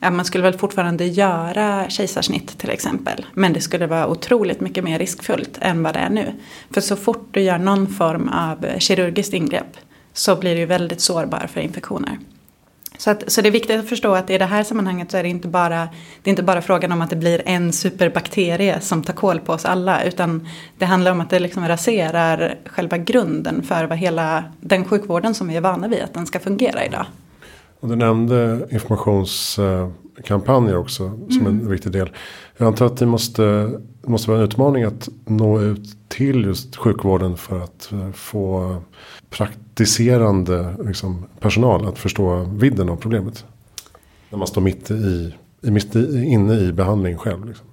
Ja, 0.00 0.10
man 0.10 0.24
skulle 0.24 0.42
väl 0.42 0.58
fortfarande 0.58 1.04
göra 1.04 1.90
kejsarsnitt 1.90 2.58
till 2.58 2.70
exempel. 2.70 3.26
Men 3.34 3.52
det 3.52 3.60
skulle 3.60 3.86
vara 3.86 4.06
otroligt 4.08 4.60
mycket 4.60 4.84
mer 4.84 4.98
riskfullt 4.98 5.58
än 5.60 5.82
vad 5.82 5.94
det 5.94 6.00
är 6.00 6.10
nu. 6.10 6.32
För 6.70 6.80
så 6.80 6.96
fort 6.96 7.28
du 7.30 7.40
gör 7.40 7.58
någon 7.58 7.86
form 7.86 8.28
av 8.28 8.78
kirurgiskt 8.78 9.32
ingrepp 9.32 9.76
så 10.12 10.36
blir 10.36 10.56
du 10.56 10.66
väldigt 10.66 11.00
sårbar 11.00 11.48
för 11.52 11.60
infektioner. 11.60 12.18
Så, 12.98 13.10
att, 13.10 13.32
så 13.32 13.42
det 13.42 13.48
är 13.48 13.52
viktigt 13.52 13.80
att 13.80 13.88
förstå 13.88 14.14
att 14.14 14.30
i 14.30 14.38
det 14.38 14.44
här 14.44 14.62
sammanhanget 14.62 15.10
så 15.10 15.16
är 15.16 15.22
det 15.22 15.28
inte 15.28 15.48
bara, 15.48 15.88
det 16.22 16.30
är 16.30 16.32
inte 16.32 16.42
bara 16.42 16.62
frågan 16.62 16.92
om 16.92 17.02
att 17.02 17.10
det 17.10 17.16
blir 17.16 17.42
en 17.46 17.72
superbakterie 17.72 18.80
som 18.80 19.02
tar 19.02 19.12
koll 19.12 19.40
på 19.40 19.52
oss 19.52 19.64
alla. 19.64 20.04
Utan 20.04 20.48
det 20.78 20.84
handlar 20.84 21.12
om 21.12 21.20
att 21.20 21.30
det 21.30 21.38
liksom 21.38 21.68
raserar 21.68 22.58
själva 22.66 22.98
grunden 22.98 23.62
för 23.62 23.84
vad 23.84 23.98
hela 23.98 24.44
den 24.60 24.84
sjukvården 24.84 25.34
som 25.34 25.48
vi 25.48 25.56
är 25.56 25.60
vana 25.60 25.88
vid 25.88 26.02
att 26.02 26.14
den 26.14 26.26
ska 26.26 26.38
fungera 26.38 26.84
idag. 26.84 27.06
Och 27.80 27.88
du 27.88 27.96
nämnde 27.96 28.68
informationskampanjer 28.70 30.76
också 30.76 31.10
som 31.28 31.40
mm. 31.40 31.46
en 31.46 31.70
viktig 31.70 31.92
del. 31.92 32.10
Jag 32.56 32.66
antar 32.66 32.86
att 32.86 32.96
det 32.96 33.06
måste, 33.06 33.70
måste 34.02 34.30
vara 34.30 34.40
en 34.40 34.46
utmaning 34.46 34.82
att 34.82 35.08
nå 35.24 35.60
ut 35.60 35.96
till 36.08 36.44
just 36.44 36.76
sjukvården 36.76 37.36
för 37.36 37.60
att 37.60 37.92
eh, 37.92 38.12
få 38.12 38.76
praktiserande 39.30 40.74
liksom, 40.84 41.26
personal 41.40 41.88
att 41.88 41.98
förstå 41.98 42.48
vidden 42.52 42.88
av 42.88 42.96
problemet. 42.96 43.44
När 44.30 44.38
man 44.38 44.46
står 44.46 44.60
mitt 44.60 44.90
i, 44.90 45.34
mitt 45.60 45.96
i, 45.96 46.24
inne 46.24 46.54
i 46.54 46.72
behandling 46.72 47.16
själv. 47.16 47.46
Liksom. 47.46 47.66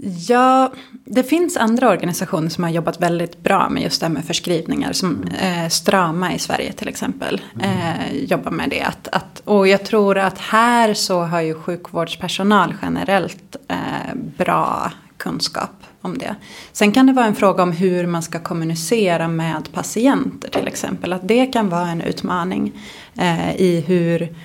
Ja, 0.00 0.72
det 1.04 1.22
finns 1.22 1.56
andra 1.56 1.88
organisationer 1.88 2.48
som 2.48 2.64
har 2.64 2.70
jobbat 2.70 3.00
väldigt 3.00 3.42
bra 3.42 3.68
med 3.68 3.82
just 3.82 4.00
det 4.00 4.06
här 4.06 4.14
med 4.14 4.24
förskrivningar. 4.24 4.92
Som 4.92 5.24
eh, 5.40 5.68
Strama 5.68 6.34
i 6.34 6.38
Sverige 6.38 6.72
till 6.72 6.88
exempel. 6.88 7.40
Eh, 7.60 8.14
jobbar 8.14 8.50
med 8.50 8.70
det. 8.70 8.82
Att, 8.82 9.08
att, 9.08 9.42
och 9.44 9.68
jag 9.68 9.84
tror 9.84 10.18
att 10.18 10.38
här 10.38 10.94
så 10.94 11.20
har 11.20 11.40
ju 11.40 11.54
sjukvårdspersonal 11.54 12.74
generellt 12.82 13.56
eh, 13.68 14.14
bra 14.36 14.92
kunskap 15.16 15.84
om 16.00 16.18
det. 16.18 16.36
Sen 16.72 16.92
kan 16.92 17.06
det 17.06 17.12
vara 17.12 17.26
en 17.26 17.34
fråga 17.34 17.62
om 17.62 17.72
hur 17.72 18.06
man 18.06 18.22
ska 18.22 18.38
kommunicera 18.38 19.28
med 19.28 19.72
patienter 19.72 20.48
till 20.48 20.68
exempel. 20.68 21.12
Att 21.12 21.28
det 21.28 21.46
kan 21.46 21.68
vara 21.68 21.88
en 21.88 22.00
utmaning 22.00 22.72
eh, 23.16 23.56
i 23.56 23.84
hur, 23.86 24.36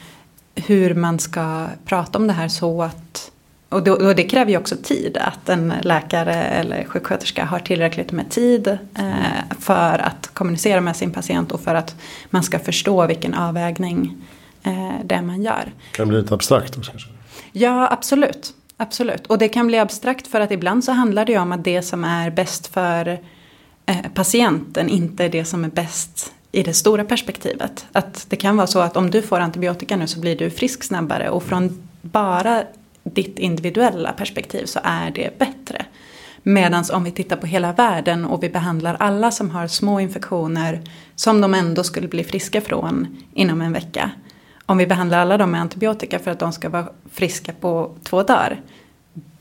hur 0.55 0.95
man 0.95 1.19
ska 1.19 1.65
prata 1.85 2.17
om 2.17 2.27
det 2.27 2.33
här 2.33 2.47
så 2.47 2.83
att 2.83 3.31
och, 3.73 3.83
då, 3.83 3.93
och 3.93 4.15
det 4.15 4.23
kräver 4.23 4.51
ju 4.51 4.57
också 4.57 4.75
tid 4.83 5.17
att 5.17 5.49
en 5.49 5.73
läkare 5.81 6.33
eller 6.33 6.83
sjuksköterska 6.83 7.45
har 7.45 7.59
tillräckligt 7.59 8.11
med 8.11 8.29
tid 8.29 8.67
eh, 8.67 9.57
för 9.59 9.99
att 9.99 10.29
kommunicera 10.33 10.81
med 10.81 10.95
sin 10.95 11.11
patient 11.11 11.51
och 11.51 11.61
för 11.61 11.75
att 11.75 11.95
man 12.29 12.43
ska 12.43 12.59
förstå 12.59 13.07
vilken 13.07 13.33
avvägning 13.33 14.15
eh, 14.63 14.93
det 15.03 15.21
man 15.21 15.41
gör. 15.41 15.71
Kan 15.91 16.07
det 16.07 16.09
bli 16.09 16.21
lite 16.21 16.33
abstrakt 16.33 16.77
också 16.77 16.91
kanske? 16.91 17.09
Ja, 17.51 17.87
absolut. 17.91 18.53
Absolut. 18.77 19.27
Och 19.27 19.37
det 19.37 19.49
kan 19.49 19.67
bli 19.67 19.79
abstrakt 19.79 20.27
för 20.27 20.41
att 20.41 20.51
ibland 20.51 20.83
så 20.83 20.91
handlar 20.91 21.25
det 21.25 21.31
ju 21.31 21.39
om 21.39 21.51
att 21.51 21.63
det 21.63 21.81
som 21.81 22.03
är 22.03 22.29
bäst 22.29 22.67
för 22.67 23.19
eh, 23.85 23.97
patienten 24.13 24.89
inte 24.89 25.25
är 25.25 25.29
det 25.29 25.45
som 25.45 25.65
är 25.65 25.69
bäst 25.69 26.33
i 26.51 26.63
det 26.63 26.73
stora 26.73 27.05
perspektivet. 27.05 27.85
Att 27.91 28.25
det 28.29 28.35
kan 28.35 28.57
vara 28.57 28.67
så 28.67 28.79
att 28.79 28.97
om 28.97 29.11
du 29.11 29.21
får 29.21 29.39
antibiotika 29.39 29.95
nu 29.95 30.07
så 30.07 30.19
blir 30.19 30.37
du 30.37 30.49
frisk 30.49 30.83
snabbare 30.83 31.29
och 31.29 31.43
från 31.43 31.87
bara 32.01 32.63
ditt 33.03 33.39
individuella 33.39 34.13
perspektiv 34.13 34.65
så 34.65 34.79
är 34.83 35.11
det 35.11 35.39
bättre. 35.39 35.85
Medan 36.43 36.83
om 36.93 37.03
vi 37.03 37.11
tittar 37.11 37.35
på 37.35 37.47
hela 37.47 37.73
världen 37.73 38.25
och 38.25 38.43
vi 38.43 38.49
behandlar 38.49 38.97
alla 38.99 39.31
som 39.31 39.49
har 39.49 39.67
små 39.67 39.99
infektioner 39.99 40.81
som 41.15 41.41
de 41.41 41.53
ändå 41.53 41.83
skulle 41.83 42.07
bli 42.07 42.23
friska 42.23 42.61
från 42.61 43.17
inom 43.33 43.61
en 43.61 43.73
vecka. 43.73 44.11
Om 44.65 44.77
vi 44.77 44.87
behandlar 44.87 45.19
alla 45.19 45.37
dem 45.37 45.51
med 45.51 45.61
antibiotika 45.61 46.19
för 46.19 46.31
att 46.31 46.39
de 46.39 46.53
ska 46.53 46.69
vara 46.69 46.89
friska 47.11 47.53
på 47.59 47.95
två 48.03 48.23
dagar. 48.23 48.61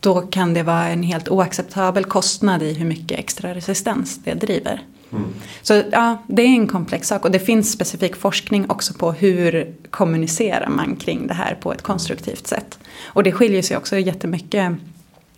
Då 0.00 0.20
kan 0.20 0.54
det 0.54 0.62
vara 0.62 0.88
en 0.88 1.02
helt 1.02 1.28
oacceptabel 1.28 2.04
kostnad 2.04 2.62
i 2.62 2.72
hur 2.72 2.86
mycket 2.86 3.18
extra 3.18 3.54
resistens 3.54 4.18
det 4.24 4.34
driver. 4.34 4.82
Mm. 5.12 5.34
Så 5.62 5.82
ja, 5.92 6.22
det 6.26 6.42
är 6.42 6.46
en 6.46 6.66
komplex 6.66 7.08
sak 7.08 7.24
och 7.24 7.30
det 7.30 7.38
finns 7.38 7.72
specifik 7.72 8.16
forskning 8.16 8.70
också 8.70 8.94
på 8.94 9.12
hur 9.12 9.74
kommunicerar 9.90 10.68
man 10.68 10.96
kring 10.96 11.26
det 11.26 11.34
här 11.34 11.54
på 11.54 11.72
ett 11.72 11.82
konstruktivt 11.82 12.46
sätt. 12.46 12.78
Och 13.04 13.22
det 13.22 13.32
skiljer 13.32 13.62
sig 13.62 13.76
också 13.76 13.98
jättemycket 13.98 14.72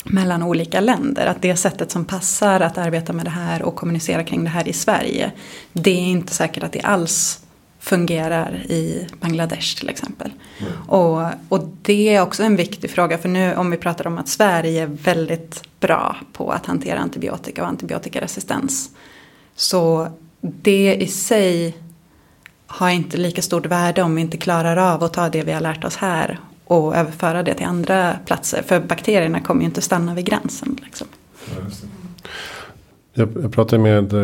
mellan 0.05 0.43
olika 0.43 0.81
länder. 0.81 1.27
Att 1.27 1.43
det 1.43 1.57
sättet 1.57 1.91
som 1.91 2.05
passar 2.05 2.61
att 2.61 2.79
arbeta 2.79 3.13
med 3.13 3.27
det 3.27 3.31
här 3.31 3.63
och 3.63 3.75
kommunicera 3.75 4.25
kring 4.25 4.45
det 4.45 4.51
här 4.51 4.69
i 4.69 4.73
Sverige. 4.73 5.33
Det 5.73 5.91
är 5.91 6.11
inte 6.11 6.35
säkert 6.35 6.63
att 6.63 6.73
det 6.73 6.81
alls 6.81 7.41
fungerar 7.81 8.55
i 8.69 9.07
Bangladesh 9.21 9.79
till 9.79 9.89
exempel. 9.89 10.33
Mm. 10.59 10.73
Och, 10.89 11.31
och 11.49 11.69
det 11.83 12.15
är 12.15 12.23
också 12.23 12.43
en 12.43 12.57
viktig 12.57 12.91
fråga 12.91 13.19
för 13.19 13.29
nu 13.29 13.55
om 13.55 13.71
vi 13.71 13.77
pratar 13.77 14.07
om 14.07 14.19
att 14.19 14.29
Sverige 14.29 14.83
är 14.83 14.87
väldigt 14.87 15.63
bra 15.81 16.17
på 16.33 16.51
att 16.51 16.67
hantera 16.67 16.99
antibiotika 16.99 17.63
och 17.63 17.69
antibiotikaresistens. 17.69 18.91
Så 19.57 20.09
det 20.41 20.95
i 20.95 21.07
sig 21.07 21.77
har 22.67 22.91
inte 22.91 23.17
lika 23.17 23.43
stort 23.43 23.67
värde 23.67 24.03
om 24.03 24.15
vi 24.15 24.21
inte 24.21 24.37
klarar 24.37 24.77
av 24.77 25.05
att 25.05 25.13
ta 25.13 25.29
det 25.29 25.43
vi 25.43 25.53
har 25.53 25.61
lärt 25.61 25.85
oss 25.85 25.97
här 25.97 26.41
och 26.65 26.97
överföra 26.97 27.43
det 27.43 27.55
till 27.55 27.67
andra 27.67 28.17
platser. 28.27 28.63
För 28.63 28.81
bakterierna 28.81 29.41
kommer 29.41 29.61
ju 29.61 29.67
inte 29.67 29.83
stanna 29.83 30.15
vid 30.15 30.25
gränsen. 30.25 30.79
Liksom. 30.85 31.07
Jag, 33.13 33.29
jag 33.43 33.53
pratade 33.53 33.83
med 33.83 34.15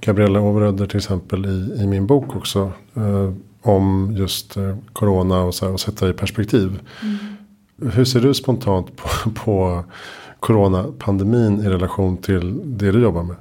Gabriella 0.00 0.40
Overöder 0.40 0.86
till 0.86 0.96
exempel 0.96 1.46
i, 1.46 1.82
i 1.82 1.86
min 1.86 2.06
bok 2.06 2.36
också. 2.36 2.72
Eh, 2.96 3.32
om 3.62 4.14
just 4.16 4.56
eh, 4.56 4.76
corona 4.92 5.42
och, 5.42 5.54
så 5.54 5.66
här, 5.66 5.72
och 5.72 5.80
sätta 5.80 6.08
i 6.08 6.12
perspektiv. 6.12 6.80
Mm. 7.02 7.16
Hur 7.92 8.04
ser 8.04 8.20
du 8.20 8.34
spontant 8.34 8.96
på, 8.96 9.30
på 9.30 9.84
coronapandemin 10.40 11.60
i 11.60 11.68
relation 11.68 12.16
till 12.16 12.60
det 12.78 12.92
du 12.92 13.02
jobbar 13.02 13.22
med? 13.22 13.36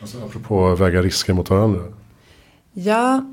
Alltså 0.00 0.18
apropå 0.18 0.68
att 0.68 0.80
väga 0.80 1.02
risker 1.02 1.32
mot 1.32 1.50
varandra. 1.50 1.80
Ja, 2.72 3.24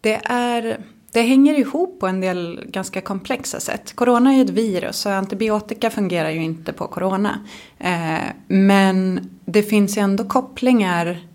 det 0.00 0.20
är... 0.24 0.80
Det 1.12 1.22
hänger 1.22 1.58
ihop 1.58 2.00
på 2.00 2.06
en 2.06 2.20
del 2.20 2.64
ganska 2.66 3.00
komplexa 3.00 3.60
sätt. 3.60 3.96
Corona 3.96 4.32
är 4.32 4.36
ju 4.36 4.42
ett 4.42 4.50
virus 4.50 5.06
och 5.06 5.12
antibiotika 5.12 5.90
fungerar 5.90 6.30
ju 6.30 6.42
inte 6.42 6.72
på 6.72 6.86
corona. 6.86 7.38
Eh, 7.78 8.32
men 8.46 9.30
det 9.44 9.62
finns 9.62 9.96
ju 9.96 10.02
ändå 10.02 10.24
kopplingar 10.24 11.26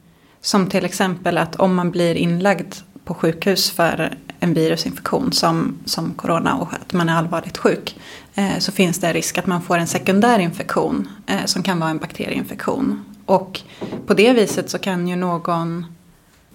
som 0.42 0.70
till 0.70 0.86
exempel 0.86 1.38
att 1.38 1.56
om 1.56 1.76
man 1.76 1.92
blir 1.92 2.16
inlagd 2.16 2.74
på 3.04 3.14
sjukhus 3.14 3.72
för 3.72 4.18
en 4.40 4.54
virusinfektion 4.54 5.32
som, 5.32 5.78
som 5.86 6.14
corona 6.14 6.56
och 6.56 6.74
att 6.74 6.94
man 6.94 7.10
är 7.10 7.16
allvarligt 7.16 7.58
sjuk 7.58 8.00
eh, 8.36 8.58
så 8.60 8.72
finns 8.72 9.00
det 9.00 9.08
en 9.08 9.14
risk 9.14 9.38
att 9.38 9.48
man 9.48 9.62
får 9.62 9.78
en 9.78 9.88
sekundär 9.88 10.40
infektion 10.40 11.10
eh, 11.28 11.46
som 11.46 11.64
kan 11.64 11.80
vara 11.80 11.90
en 11.90 11.98
bakterieinfektion. 11.98 13.17
Och 13.28 13.62
på 14.06 14.14
det 14.14 14.34
viset 14.34 14.70
så 14.70 14.80
kan 14.80 15.08
ju 15.08 15.16
någon 15.16 15.86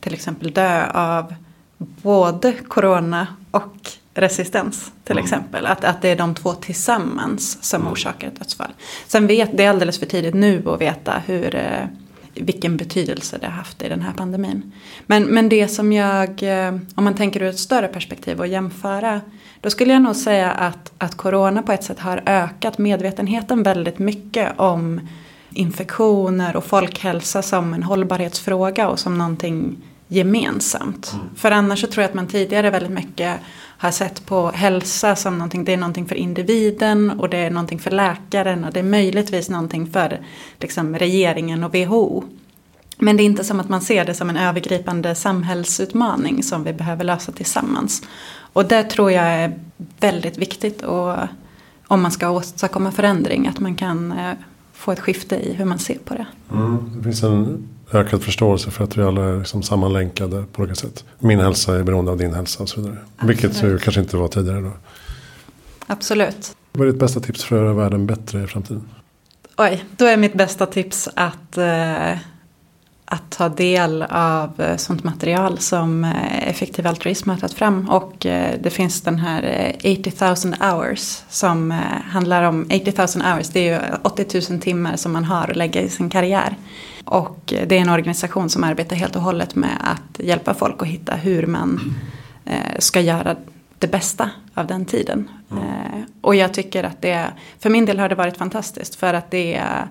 till 0.00 0.14
exempel 0.14 0.52
dö 0.52 0.90
av 0.90 1.34
både 1.78 2.52
corona 2.52 3.26
och 3.50 3.76
resistens 4.14 4.92
till 5.04 5.12
mm. 5.12 5.24
exempel. 5.24 5.66
Att, 5.66 5.84
att 5.84 6.02
det 6.02 6.08
är 6.08 6.16
de 6.16 6.34
två 6.34 6.52
tillsammans 6.52 7.62
som 7.62 7.80
mm. 7.80 7.92
orsakar 7.92 8.28
ett 8.28 8.38
dödsfall. 8.38 8.72
Sen 9.06 9.26
vet 9.26 9.56
det 9.56 9.64
är 9.64 9.70
alldeles 9.70 9.98
för 9.98 10.06
tidigt 10.06 10.34
nu 10.34 10.62
att 10.66 10.80
veta 10.80 11.22
hur, 11.26 11.54
eh, 11.54 11.86
vilken 12.34 12.76
betydelse 12.76 13.38
det 13.40 13.46
har 13.46 13.52
haft 13.52 13.82
i 13.82 13.88
den 13.88 14.02
här 14.02 14.12
pandemin. 14.12 14.72
Men, 15.06 15.22
men 15.22 15.48
det 15.48 15.68
som 15.68 15.92
jag, 15.92 16.42
eh, 16.42 16.74
om 16.94 17.04
man 17.04 17.14
tänker 17.14 17.42
ur 17.42 17.48
ett 17.48 17.58
större 17.58 17.88
perspektiv 17.88 18.40
och 18.40 18.46
jämföra. 18.46 19.20
Då 19.60 19.70
skulle 19.70 19.92
jag 19.92 20.02
nog 20.02 20.16
säga 20.16 20.50
att, 20.50 20.92
att 20.98 21.14
corona 21.14 21.62
på 21.62 21.72
ett 21.72 21.84
sätt 21.84 21.98
har 21.98 22.22
ökat 22.26 22.78
medvetenheten 22.78 23.62
väldigt 23.62 23.98
mycket 23.98 24.58
om 24.58 25.00
infektioner 25.54 26.56
och 26.56 26.64
folkhälsa 26.64 27.42
som 27.42 27.74
en 27.74 27.82
hållbarhetsfråga 27.82 28.88
och 28.88 28.98
som 28.98 29.18
någonting 29.18 29.76
gemensamt. 30.08 31.12
Mm. 31.12 31.26
För 31.36 31.50
annars 31.50 31.80
så 31.80 31.86
tror 31.86 32.02
jag 32.02 32.08
att 32.08 32.14
man 32.14 32.26
tidigare 32.26 32.70
väldigt 32.70 32.92
mycket 32.92 33.40
har 33.78 33.90
sett 33.90 34.26
på 34.26 34.50
hälsa 34.50 35.16
som 35.16 35.38
någonting, 35.38 35.64
det 35.64 35.72
är 35.72 35.76
någonting 35.76 36.06
för 36.06 36.14
individen 36.14 37.10
och 37.10 37.28
det 37.28 37.36
är 37.36 37.50
någonting 37.50 37.78
för 37.78 37.90
läkaren 37.90 38.64
och 38.64 38.72
det 38.72 38.80
är 38.80 38.84
möjligtvis 38.84 39.48
någonting 39.48 39.86
för 39.86 40.20
liksom, 40.60 40.98
regeringen 40.98 41.64
och 41.64 41.74
WHO. 41.74 42.24
Men 42.98 43.16
det 43.16 43.22
är 43.22 43.24
inte 43.24 43.44
som 43.44 43.60
att 43.60 43.68
man 43.68 43.80
ser 43.80 44.04
det 44.04 44.14
som 44.14 44.30
en 44.30 44.36
övergripande 44.36 45.14
samhällsutmaning 45.14 46.42
som 46.42 46.64
vi 46.64 46.72
behöver 46.72 47.04
lösa 47.04 47.32
tillsammans. 47.32 48.02
Och 48.52 48.64
det 48.64 48.82
tror 48.82 49.12
jag 49.12 49.24
är 49.24 49.58
väldigt 50.00 50.38
viktigt 50.38 50.82
och, 50.82 51.16
om 51.86 52.02
man 52.02 52.10
ska 52.10 52.30
åstadkomma 52.30 52.92
förändring, 52.92 53.46
att 53.48 53.60
man 53.60 53.74
kan 53.74 54.12
eh, 54.12 54.32
få 54.82 54.92
ett 54.92 55.00
skifte 55.00 55.36
i 55.36 55.52
hur 55.52 55.64
man 55.64 55.78
ser 55.78 55.98
på 56.04 56.14
det. 56.14 56.26
Mm. 56.52 56.92
Det 56.96 57.02
finns 57.02 57.22
en 57.22 57.68
ökad 57.92 58.22
förståelse 58.22 58.70
för 58.70 58.84
att 58.84 58.98
vi 58.98 59.02
alla 59.02 59.24
är 59.24 59.38
liksom 59.38 59.62
sammanlänkade 59.62 60.44
på 60.52 60.62
olika 60.62 60.74
sätt. 60.74 61.04
Min 61.18 61.40
hälsa 61.40 61.76
är 61.76 61.82
beroende 61.82 62.10
av 62.10 62.18
din 62.18 62.34
hälsa 62.34 62.62
och 62.62 62.68
så 62.68 62.80
vidare. 62.80 62.98
Absolut. 63.16 63.30
Vilket 63.30 63.62
ju 63.62 63.78
kanske 63.78 64.00
inte 64.00 64.16
var 64.16 64.28
tidigare 64.28 64.60
då. 64.60 64.72
Absolut. 65.86 66.56
Vad 66.72 66.88
är 66.88 66.92
ditt 66.92 67.00
bästa 67.00 67.20
tips 67.20 67.44
för 67.44 67.56
att 67.56 67.62
göra 67.62 67.74
världen 67.74 68.06
bättre 68.06 68.44
i 68.44 68.46
framtiden? 68.46 68.88
Oj, 69.56 69.84
då 69.96 70.04
är 70.04 70.16
mitt 70.16 70.34
bästa 70.34 70.66
tips 70.66 71.08
att 71.14 71.58
eh, 71.58 72.18
att 73.12 73.30
ta 73.30 73.48
del 73.48 74.02
av 74.02 74.60
eh, 74.60 74.76
sånt 74.76 75.04
material 75.04 75.58
som 75.58 76.04
eh, 76.04 76.48
Effektiv 76.48 76.86
Altruism 76.86 77.30
har 77.30 77.36
tagit 77.36 77.56
fram. 77.56 77.88
Och 77.88 78.26
eh, 78.26 78.54
det 78.60 78.70
finns 78.70 79.00
den 79.00 79.18
här 79.18 79.72
80 79.78 80.12
000 80.48 80.54
hours 80.60 81.22
som 81.28 81.70
handlar 82.10 82.42
om 82.42 82.64
80 82.64 83.18
000 83.18 83.26
hours. 83.26 83.48
Det 83.48 83.68
är 83.68 83.80
ju 83.80 83.96
80 84.02 84.50
000 84.50 84.60
timmar 84.60 84.96
som 84.96 85.12
man 85.12 85.24
har 85.24 85.50
att 85.50 85.56
lägga 85.56 85.80
i 85.80 85.88
sin 85.88 86.10
karriär. 86.10 86.56
Och 87.04 87.38
det 87.66 87.76
är 87.76 87.80
en 87.80 87.88
organisation 87.88 88.50
som 88.50 88.64
arbetar 88.64 88.96
helt 88.96 89.16
och 89.16 89.22
hållet 89.22 89.54
med 89.54 89.78
att 89.80 90.24
hjälpa 90.24 90.54
folk 90.54 90.82
att 90.82 90.88
hitta 90.88 91.14
hur 91.14 91.46
man 91.46 91.94
ska 92.78 93.00
göra 93.00 93.36
det 93.78 93.86
bästa 93.86 94.30
av 94.54 94.66
den 94.66 94.84
tiden. 94.84 95.30
Mm. 95.50 95.64
Och 96.20 96.34
jag 96.34 96.54
tycker 96.54 96.84
att 96.84 97.02
det, 97.02 97.26
för 97.58 97.70
min 97.70 97.84
del 97.84 97.98
har 97.98 98.08
det 98.08 98.14
varit 98.14 98.36
fantastiskt 98.36 98.94
för 98.94 99.14
att 99.14 99.30
det 99.30 99.54
är 99.54 99.88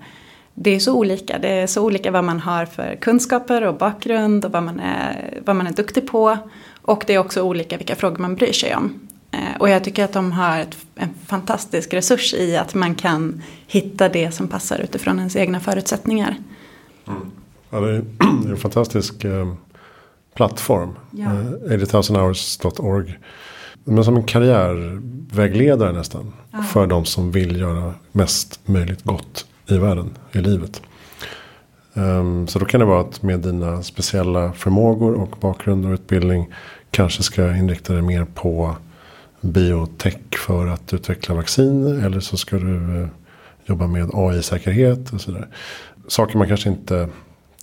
det 0.54 0.76
är 0.76 0.80
så 0.80 0.94
olika. 0.94 1.40
Det 1.40 1.50
är 1.50 1.68
så 1.68 1.84
olika 1.84 2.12
vad 2.12 2.24
man 2.24 2.40
har 2.40 2.66
för 2.66 2.96
kunskaper 2.96 3.62
och 3.62 3.78
bakgrund 3.78 4.46
och 4.46 4.52
vad 4.52 4.64
man 4.64 4.80
är, 4.80 5.40
vad 5.46 5.56
man 5.56 5.68
är 5.68 5.74
duktig 5.74 6.08
på. 6.08 6.38
Och 6.82 7.04
det 7.08 7.14
är 7.14 7.18
också 7.18 7.42
olika 7.42 7.78
vilka 7.78 7.96
frågor 7.96 8.18
man 8.18 8.36
bryr 8.36 8.54
sig 8.54 8.76
om. 8.76 8.94
Eh, 9.32 9.60
och 9.60 9.70
jag 9.70 9.84
tycker 9.84 10.04
att 10.04 10.14
de 10.14 10.32
har 10.32 10.60
ett, 10.60 10.78
en 10.96 11.10
fantastisk 11.26 11.94
resurs 11.94 12.34
i 12.34 12.58
att 12.58 12.74
man 12.74 12.96
kan 12.96 13.42
hitta 13.68 14.10
det 14.10 14.32
som 14.32 14.48
passar 14.48 14.80
utifrån 14.80 15.18
ens 15.18 15.36
egna 15.36 15.60
förutsättningar. 15.60 16.36
Mm. 17.08 17.32
Ja, 17.70 17.80
det 17.80 17.90
är 17.90 18.04
en 18.52 18.58
fantastisk 18.58 19.24
eh, 19.24 19.54
plattform. 20.36 20.96
Ja. 21.12 21.26
Eh, 21.26 21.78
80000hours.org. 21.78 23.20
Men 23.84 24.04
som 24.04 24.16
en 24.16 24.24
karriärvägledare 24.24 25.94
nästan. 25.94 26.34
Ja. 26.52 26.64
För 26.64 26.88
de 26.88 27.06
som 27.06 27.32
vill 27.32 27.60
göra 27.60 27.94
mest 28.12 28.60
möjligt 28.66 29.04
gott 29.04 29.46
i 29.72 29.78
världen, 29.78 30.18
i 30.32 30.38
livet. 30.38 30.82
Um, 31.94 32.48
så 32.48 32.60
då 32.60 32.66
kan 32.66 32.80
det 32.80 32.86
vara 32.86 33.02
att 33.02 33.24
med 33.24 33.40
dina 33.40 33.84
speciella 33.84 34.54
förmågor 34.54 35.14
och 35.14 35.36
bakgrund 35.40 35.86
och 35.86 35.92
utbildning 35.92 36.54
kanske 36.92 37.24
ska 37.24 37.56
inrikta 37.56 37.94
dig 37.94 38.02
mer 38.02 38.26
på 38.26 38.76
biotech 39.42 40.18
för 40.38 40.68
att 40.68 40.94
utveckla 40.94 41.36
vaccin. 41.36 42.02
Eller 42.04 42.20
så 42.20 42.38
ska 42.38 42.56
du 42.56 42.74
uh, 42.74 43.08
jobba 43.66 43.88
med 43.88 44.10
AI-säkerhet 44.14 45.14
och 45.14 45.22
sådär. 45.22 45.48
Saker 46.08 46.38
man 46.38 46.48
kanske 46.48 46.70
inte 46.70 47.10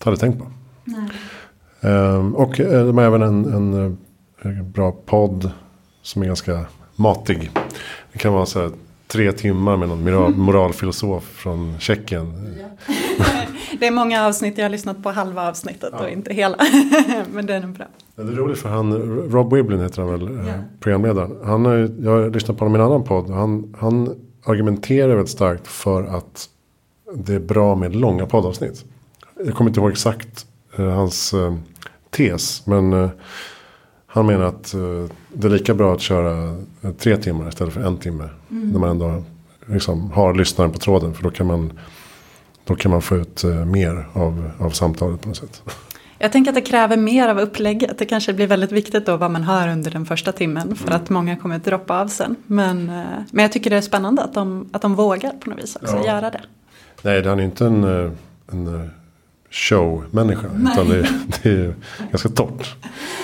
hade 0.00 0.16
tänkt 0.16 0.38
på. 0.38 0.46
Um, 1.80 2.34
och 2.34 2.60
uh, 2.60 2.86
de 2.86 2.98
har 2.98 3.04
även 3.04 3.22
en, 3.22 3.44
en, 3.44 3.74
en, 3.74 3.98
eh, 4.42 4.62
bra 4.62 4.92
podd 4.92 5.50
som 6.02 6.22
är 6.22 6.26
ganska 6.26 6.64
matig. 6.96 7.50
Det 8.12 8.18
kan 8.18 8.32
vara 8.32 8.46
så 8.46 8.60
här 8.60 8.70
tre 9.08 9.32
timmar 9.32 9.76
med 9.76 9.88
någon 9.88 10.04
moral, 10.04 10.34
moralfilosof 10.34 11.24
från 11.24 11.78
Tjeckien. 11.78 12.56
Ja. 12.60 12.94
det 13.78 13.86
är 13.86 13.90
många 13.90 14.26
avsnitt, 14.26 14.58
jag 14.58 14.64
har 14.64 14.70
lyssnat 14.70 15.02
på 15.02 15.10
halva 15.10 15.48
avsnittet 15.48 15.90
ja. 15.92 15.98
och 15.98 16.10
inte 16.10 16.34
hela. 16.34 16.56
Men 17.32 17.46
den 17.46 17.62
är 17.62 17.66
bra. 17.66 17.86
Ja, 18.16 18.22
det 18.22 18.32
är 18.32 18.36
roligt 18.36 18.58
för 18.58 18.68
han, 18.68 18.92
Rob 19.30 19.54
Wiblin 19.54 19.80
heter 19.80 20.02
han 20.02 20.10
väl, 20.10 20.46
ja. 20.46 20.52
programledaren. 20.80 21.36
Han 21.44 21.64
har, 21.64 21.90
jag 22.00 22.10
har 22.10 22.30
lyssnat 22.30 22.58
på 22.58 22.64
honom 22.64 22.80
i 22.80 22.84
en 22.84 22.86
annan 22.86 23.04
podd. 23.04 23.30
Han, 23.30 23.74
han 23.78 24.14
argumenterar 24.44 25.08
väldigt 25.08 25.28
starkt 25.28 25.66
för 25.66 26.04
att 26.04 26.48
det 27.14 27.34
är 27.34 27.40
bra 27.40 27.74
med 27.74 27.96
långa 27.96 28.26
poddavsnitt. 28.26 28.84
Jag 29.44 29.54
kommer 29.54 29.70
inte 29.70 29.80
ihåg 29.80 29.90
exakt 29.90 30.46
eh, 30.76 30.84
hans 30.84 31.34
eh, 31.34 31.54
tes. 32.10 32.66
Men 32.66 32.92
eh, 32.92 33.10
han 34.10 34.26
menar 34.26 34.44
att 34.44 34.74
uh, 34.74 35.04
det 35.32 35.46
är 35.46 35.50
lika 35.50 35.74
bra 35.74 35.94
att 35.94 36.00
köra 36.00 36.32
uh, 36.84 36.92
tre 36.98 37.16
timmar 37.16 37.48
istället 37.48 37.74
för 37.74 37.80
en 37.80 37.96
timme. 37.96 38.28
Mm. 38.50 38.70
När 38.70 38.78
man 38.78 38.90
ändå 38.90 39.22
liksom, 39.66 40.10
har 40.10 40.34
lyssnaren 40.34 40.72
på 40.72 40.78
tråden. 40.78 41.14
För 41.14 41.22
då 41.22 41.30
kan 41.30 41.46
man, 41.46 41.72
då 42.64 42.74
kan 42.74 42.90
man 42.90 43.02
få 43.02 43.16
ut 43.16 43.44
uh, 43.44 43.64
mer 43.64 44.08
av, 44.12 44.50
av 44.58 44.70
samtalet 44.70 45.20
på 45.20 45.28
något 45.28 45.36
sätt. 45.36 45.62
Jag 46.18 46.32
tänker 46.32 46.50
att 46.50 46.54
det 46.54 46.60
kräver 46.60 46.96
mer 46.96 47.28
av 47.28 47.38
upplägget. 47.38 47.98
Det 47.98 48.04
kanske 48.04 48.32
blir 48.32 48.46
väldigt 48.46 48.72
viktigt 48.72 49.06
då 49.06 49.16
vad 49.16 49.30
man 49.30 49.42
hör 49.42 49.68
under 49.68 49.90
den 49.90 50.06
första 50.06 50.32
timmen. 50.32 50.76
För 50.76 50.88
mm. 50.88 51.02
att 51.02 51.10
många 51.10 51.36
kommer 51.36 51.56
att 51.56 51.64
droppa 51.64 52.00
av 52.00 52.08
sen. 52.08 52.36
Men, 52.46 52.86
men 53.30 53.42
jag 53.42 53.52
tycker 53.52 53.70
det 53.70 53.76
är 53.76 53.80
spännande 53.80 54.22
att 54.22 54.34
de, 54.34 54.68
att 54.72 54.82
de 54.82 54.94
vågar 54.94 55.30
på 55.30 55.50
något 55.50 55.58
vis 55.58 55.76
också 55.76 55.96
ja. 55.96 56.06
göra 56.06 56.30
det. 56.30 56.40
Nej, 57.02 57.22
det 57.22 57.30
är 57.30 57.40
inte 57.40 57.66
en, 57.66 57.84
en 58.52 58.90
showmänniska. 59.50 60.46
Utan 60.72 60.88
det, 60.88 61.02
det 61.42 61.50
är 61.50 61.74
ganska 62.10 62.28
torrt. 62.28 62.76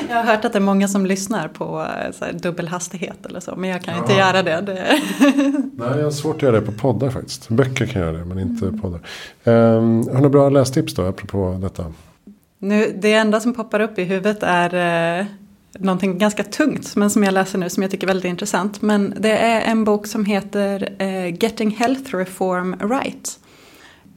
Jag 0.09 0.17
har 0.17 0.25
hört 0.25 0.45
att 0.45 0.53
det 0.53 0.59
är 0.59 0.61
många 0.61 0.89
som 0.89 1.07
lyssnar 1.07 1.49
på 1.49 1.81
eh, 1.81 2.13
så 2.13 2.25
här, 2.25 2.33
dubbelhastighet 2.33 3.27
eller 3.27 3.41
så. 3.41 3.57
Men 3.57 3.71
jag 3.71 3.83
kan 3.83 3.95
ja. 3.95 4.01
inte 4.01 4.13
göra 4.13 4.43
det. 4.43 4.61
det. 4.61 5.01
Nej, 5.75 5.89
jag 5.97 6.05
har 6.05 6.11
svårt 6.11 6.37
att 6.37 6.43
göra 6.43 6.61
det 6.61 6.67
på 6.67 6.73
poddar 6.73 7.11
faktiskt. 7.11 7.49
Böcker 7.49 7.87
kan 7.87 8.03
jag 8.03 8.13
göra 8.13 8.19
det, 8.19 8.25
men 8.25 8.39
inte 8.39 8.67
mm. 8.67 8.81
poddar. 8.81 9.01
Um, 9.45 10.09
har 10.15 10.23
du 10.23 10.29
bra 10.29 10.49
lästips 10.49 10.95
då, 10.95 11.03
apropå 11.03 11.59
detta? 11.63 11.93
Nu, 12.59 12.99
det 13.01 13.15
enda 13.15 13.41
som 13.41 13.55
poppar 13.55 13.81
upp 13.81 13.99
i 13.99 14.05
huvudet 14.05 14.43
är 14.43 15.21
eh, 15.21 15.27
någonting 15.79 16.19
ganska 16.19 16.45
tungt. 16.45 16.97
Men 16.97 17.11
som 17.11 17.25
jag 17.25 17.35
läser 17.35 17.59
nu 17.59 17.71
som 17.71 17.83
jag 17.83 17.91
tycker 17.91 18.07
är 18.07 18.09
väldigt 18.09 18.29
intressant. 18.29 18.83
Men 18.83 19.15
det 19.19 19.39
är 19.39 19.61
en 19.61 19.85
bok 19.85 20.07
som 20.07 20.25
heter 20.25 20.95
eh, 20.99 21.43
Getting 21.43 21.71
Health 21.71 22.17
Reform 22.17 22.77
Right 22.81 23.39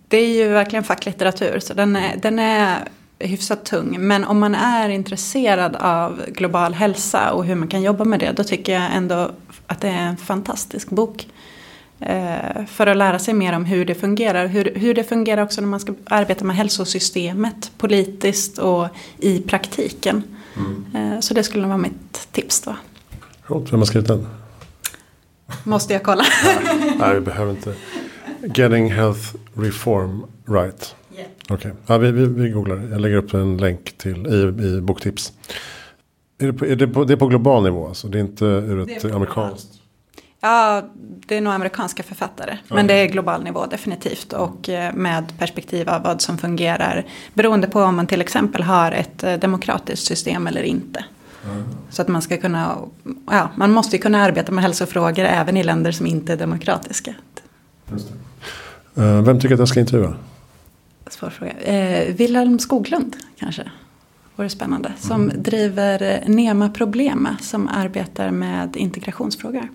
det 0.08 0.18
är 0.18 0.28
ju 0.28 0.48
verkligen 0.48 0.84
facklitteratur. 0.84 1.60
Så 1.60 1.74
den 1.74 1.96
är, 1.96 2.18
den 2.18 2.40
är 2.40 2.88
hyfsat 3.20 3.66
tung. 3.66 3.98
Men 4.00 4.24
om 4.24 4.40
man 4.40 4.56
är 4.56 4.90
intresserad 4.90 5.76
av 5.76 6.22
global 6.28 6.74
hälsa 6.74 7.32
och 7.32 7.46
hur 7.46 7.56
man 7.56 7.68
kan 7.68 7.82
jobba 7.82 8.04
med 8.04 8.20
det. 8.20 8.32
Då 8.32 8.44
tycker 8.44 8.74
jag 8.74 8.96
ändå 8.96 9.32
att 9.68 9.82
det 9.82 9.88
är 9.88 10.08
en 10.08 10.18
fantastisk 10.18 10.90
bok. 10.90 11.28
Eh, 12.00 12.66
för 12.68 12.88
att 12.88 12.98
lära 12.98 13.20
sig 13.20 13.34
mer 13.34 13.54
om 13.54 13.66
hur 13.66 13.86
det 13.86 13.96
fungerar. 13.96 14.48
Hur, 14.48 14.72
hur 14.76 14.94
det 14.94 15.04
fungerar 15.04 15.44
också 15.44 15.62
när 15.62 15.68
man 15.68 15.80
ska 15.80 15.94
arbeta 16.06 16.46
med 16.46 16.56
hälsosystemet 16.56 17.72
politiskt 17.78 18.58
och 18.58 18.88
i 19.18 19.40
praktiken. 19.40 20.24
Mm. 20.56 21.14
Eh, 21.14 21.20
så 21.20 21.34
det 21.34 21.44
skulle 21.44 21.68
vara 21.68 21.78
mitt 21.78 22.28
tips 22.32 22.62
då. 22.62 22.76
Vem 23.48 23.80
har 23.80 23.86
skrivit 23.86 24.08
den? 24.08 24.28
Måste 25.64 25.94
jag 25.94 26.04
kolla? 26.04 26.24
Nej, 27.00 27.14
vi 27.14 27.22
behöver 27.22 27.52
inte. 27.52 27.74
Getting 28.56 28.92
Health 28.92 29.36
Reform 29.54 30.26
Right. 30.48 30.96
Yeah. 31.16 31.28
Okej, 31.50 31.56
okay. 31.56 31.72
ja, 31.88 31.98
vi, 31.98 32.12
vi, 32.12 32.26
vi 32.26 32.50
googlar. 32.50 32.88
Jag 32.92 33.02
lägger 33.02 33.16
upp 33.16 33.34
en 33.34 33.58
länk 33.58 33.98
till 33.98 34.28
i, 34.28 34.66
i 34.66 34.82
boktips. 34.82 35.34
Är 36.38 36.48
det, 36.48 36.54
på, 36.54 36.66
är 36.66 36.76
det, 36.76 36.88
på, 36.88 37.04
det 37.04 37.14
är 37.14 37.18
på 37.18 37.28
global 37.28 37.64
nivå 37.64 37.88
alltså? 37.88 38.08
Det 38.08 38.18
är 38.18 38.22
inte 38.22 38.46
ur 38.46 38.92
ett 38.92 39.06
amerikanskt? 39.06 39.68
Ja, 40.40 40.90
det 41.28 41.38
är 41.38 41.42
nog 41.42 41.54
amerikanska 41.54 42.04
författare. 42.04 42.58
Men 42.68 42.88
det 42.88 42.94
är 42.94 43.06
global 43.06 43.44
nivå 43.44 43.66
definitivt. 43.66 44.34
Och 44.34 44.70
eh, 44.70 44.94
med 44.94 45.34
perspektiv 45.40 45.90
av 45.90 46.04
vad 46.04 46.22
som 46.22 46.38
fungerar. 46.38 47.06
Beroende 47.34 47.68
på 47.68 47.82
om 47.82 47.96
man 47.96 48.08
till 48.08 48.22
exempel 48.22 48.64
har 48.64 48.92
ett 48.92 49.24
eh, 49.24 49.34
demokratiskt 49.34 50.06
system 50.06 50.48
eller 50.48 50.64
inte. 50.64 51.06
Mm. 51.46 51.64
Så 51.90 52.02
att 52.02 52.08
man 52.08 52.22
ska 52.22 52.38
kunna, 52.38 52.78
ja, 53.32 53.50
man 53.56 53.72
måste 53.72 53.96
ju 53.96 54.02
kunna 54.02 54.22
arbeta 54.22 54.52
med 54.52 54.64
hälsofrågor 54.64 55.26
även 55.26 55.58
i 55.58 55.64
länder 55.64 55.92
som 55.92 56.08
inte 56.08 56.34
är 56.34 56.38
demokratiska. 56.38 57.14
Uh, 58.98 59.22
vem 59.22 59.40
tycker 59.40 59.54
att 59.54 59.60
jag 59.60 59.68
ska 59.68 59.80
intervjua? 59.80 60.16
Svår 61.10 61.30
fråga. 61.30 61.52
Eh, 61.52 62.16
Wilhelm 62.16 62.60
Skoglund 62.60 63.16
kanske. 63.40 63.72
Vore 64.36 64.50
spännande. 64.50 64.94
Som 65.00 65.24
mm. 65.24 65.44
driver 65.44 66.24
Nema 66.28 66.70
Problema 66.70 67.38
som 67.42 67.68
arbetar 67.68 68.32
med 68.32 68.76
integrationsfrågor. 68.76 69.68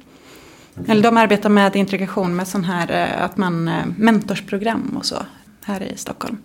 Eller 0.87 1.03
de 1.03 1.17
arbetar 1.17 1.49
med 1.49 1.77
integration 1.77 2.37
med 2.37 2.49
sån 2.49 2.65
här 2.65 3.17
att 3.19 3.37
man 3.37 3.71
mentorsprogram 3.97 4.95
och 4.99 5.05
så 5.05 5.17
här 5.65 5.83
i 5.83 5.97
Stockholm. 5.97 6.37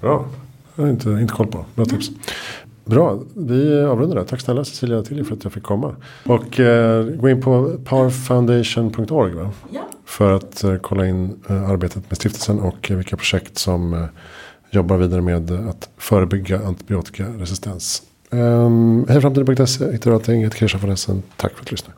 Bra, 0.00 0.28
jag 0.74 0.84
har 0.84 0.90
inte, 0.90 1.10
inte 1.10 1.34
koll 1.34 1.46
på. 1.46 1.64
Bra 1.74 1.84
tips. 1.84 2.10
Bra, 2.90 3.18
vi 3.34 3.82
avrundar 3.82 4.16
där. 4.16 4.24
Tack 4.24 4.40
snälla 4.40 4.64
Cecilia 4.64 5.02
Tilly 5.02 5.24
för 5.24 5.34
att 5.34 5.44
jag 5.44 5.52
fick 5.52 5.62
komma. 5.62 5.96
Och 6.26 6.60
eh, 6.60 7.04
gå 7.04 7.28
in 7.28 7.42
på 7.42 7.76
powerfoundation.org 7.84 9.34
va? 9.34 9.50
Ja. 9.70 9.80
För 10.04 10.32
att 10.32 10.64
eh, 10.64 10.76
kolla 10.76 11.06
in 11.06 11.42
eh, 11.48 11.70
arbetet 11.70 12.10
med 12.10 12.16
stiftelsen 12.16 12.60
och 12.60 12.90
vilka 12.90 13.16
projekt 13.16 13.58
som 13.58 13.94
eh, 13.94 14.04
jobbar 14.70 14.96
vidare 14.96 15.20
med 15.20 15.50
att 15.50 15.88
förebygga 15.96 16.66
antibiotikaresistens. 16.66 18.02
Um, 18.30 19.06
hej 19.08 19.20
framtiden.se, 19.20 19.92
hittar 19.92 20.10
du 20.10 20.14
allting. 20.14 20.34
Jag 20.34 20.46
heter 20.46 20.58
Christian 20.58 20.80
von 20.80 20.90
Essen. 20.90 21.22
Tack 21.36 21.52
för 21.52 21.60
att 21.60 21.66
du 21.66 21.70
lyssnade. 21.70 21.96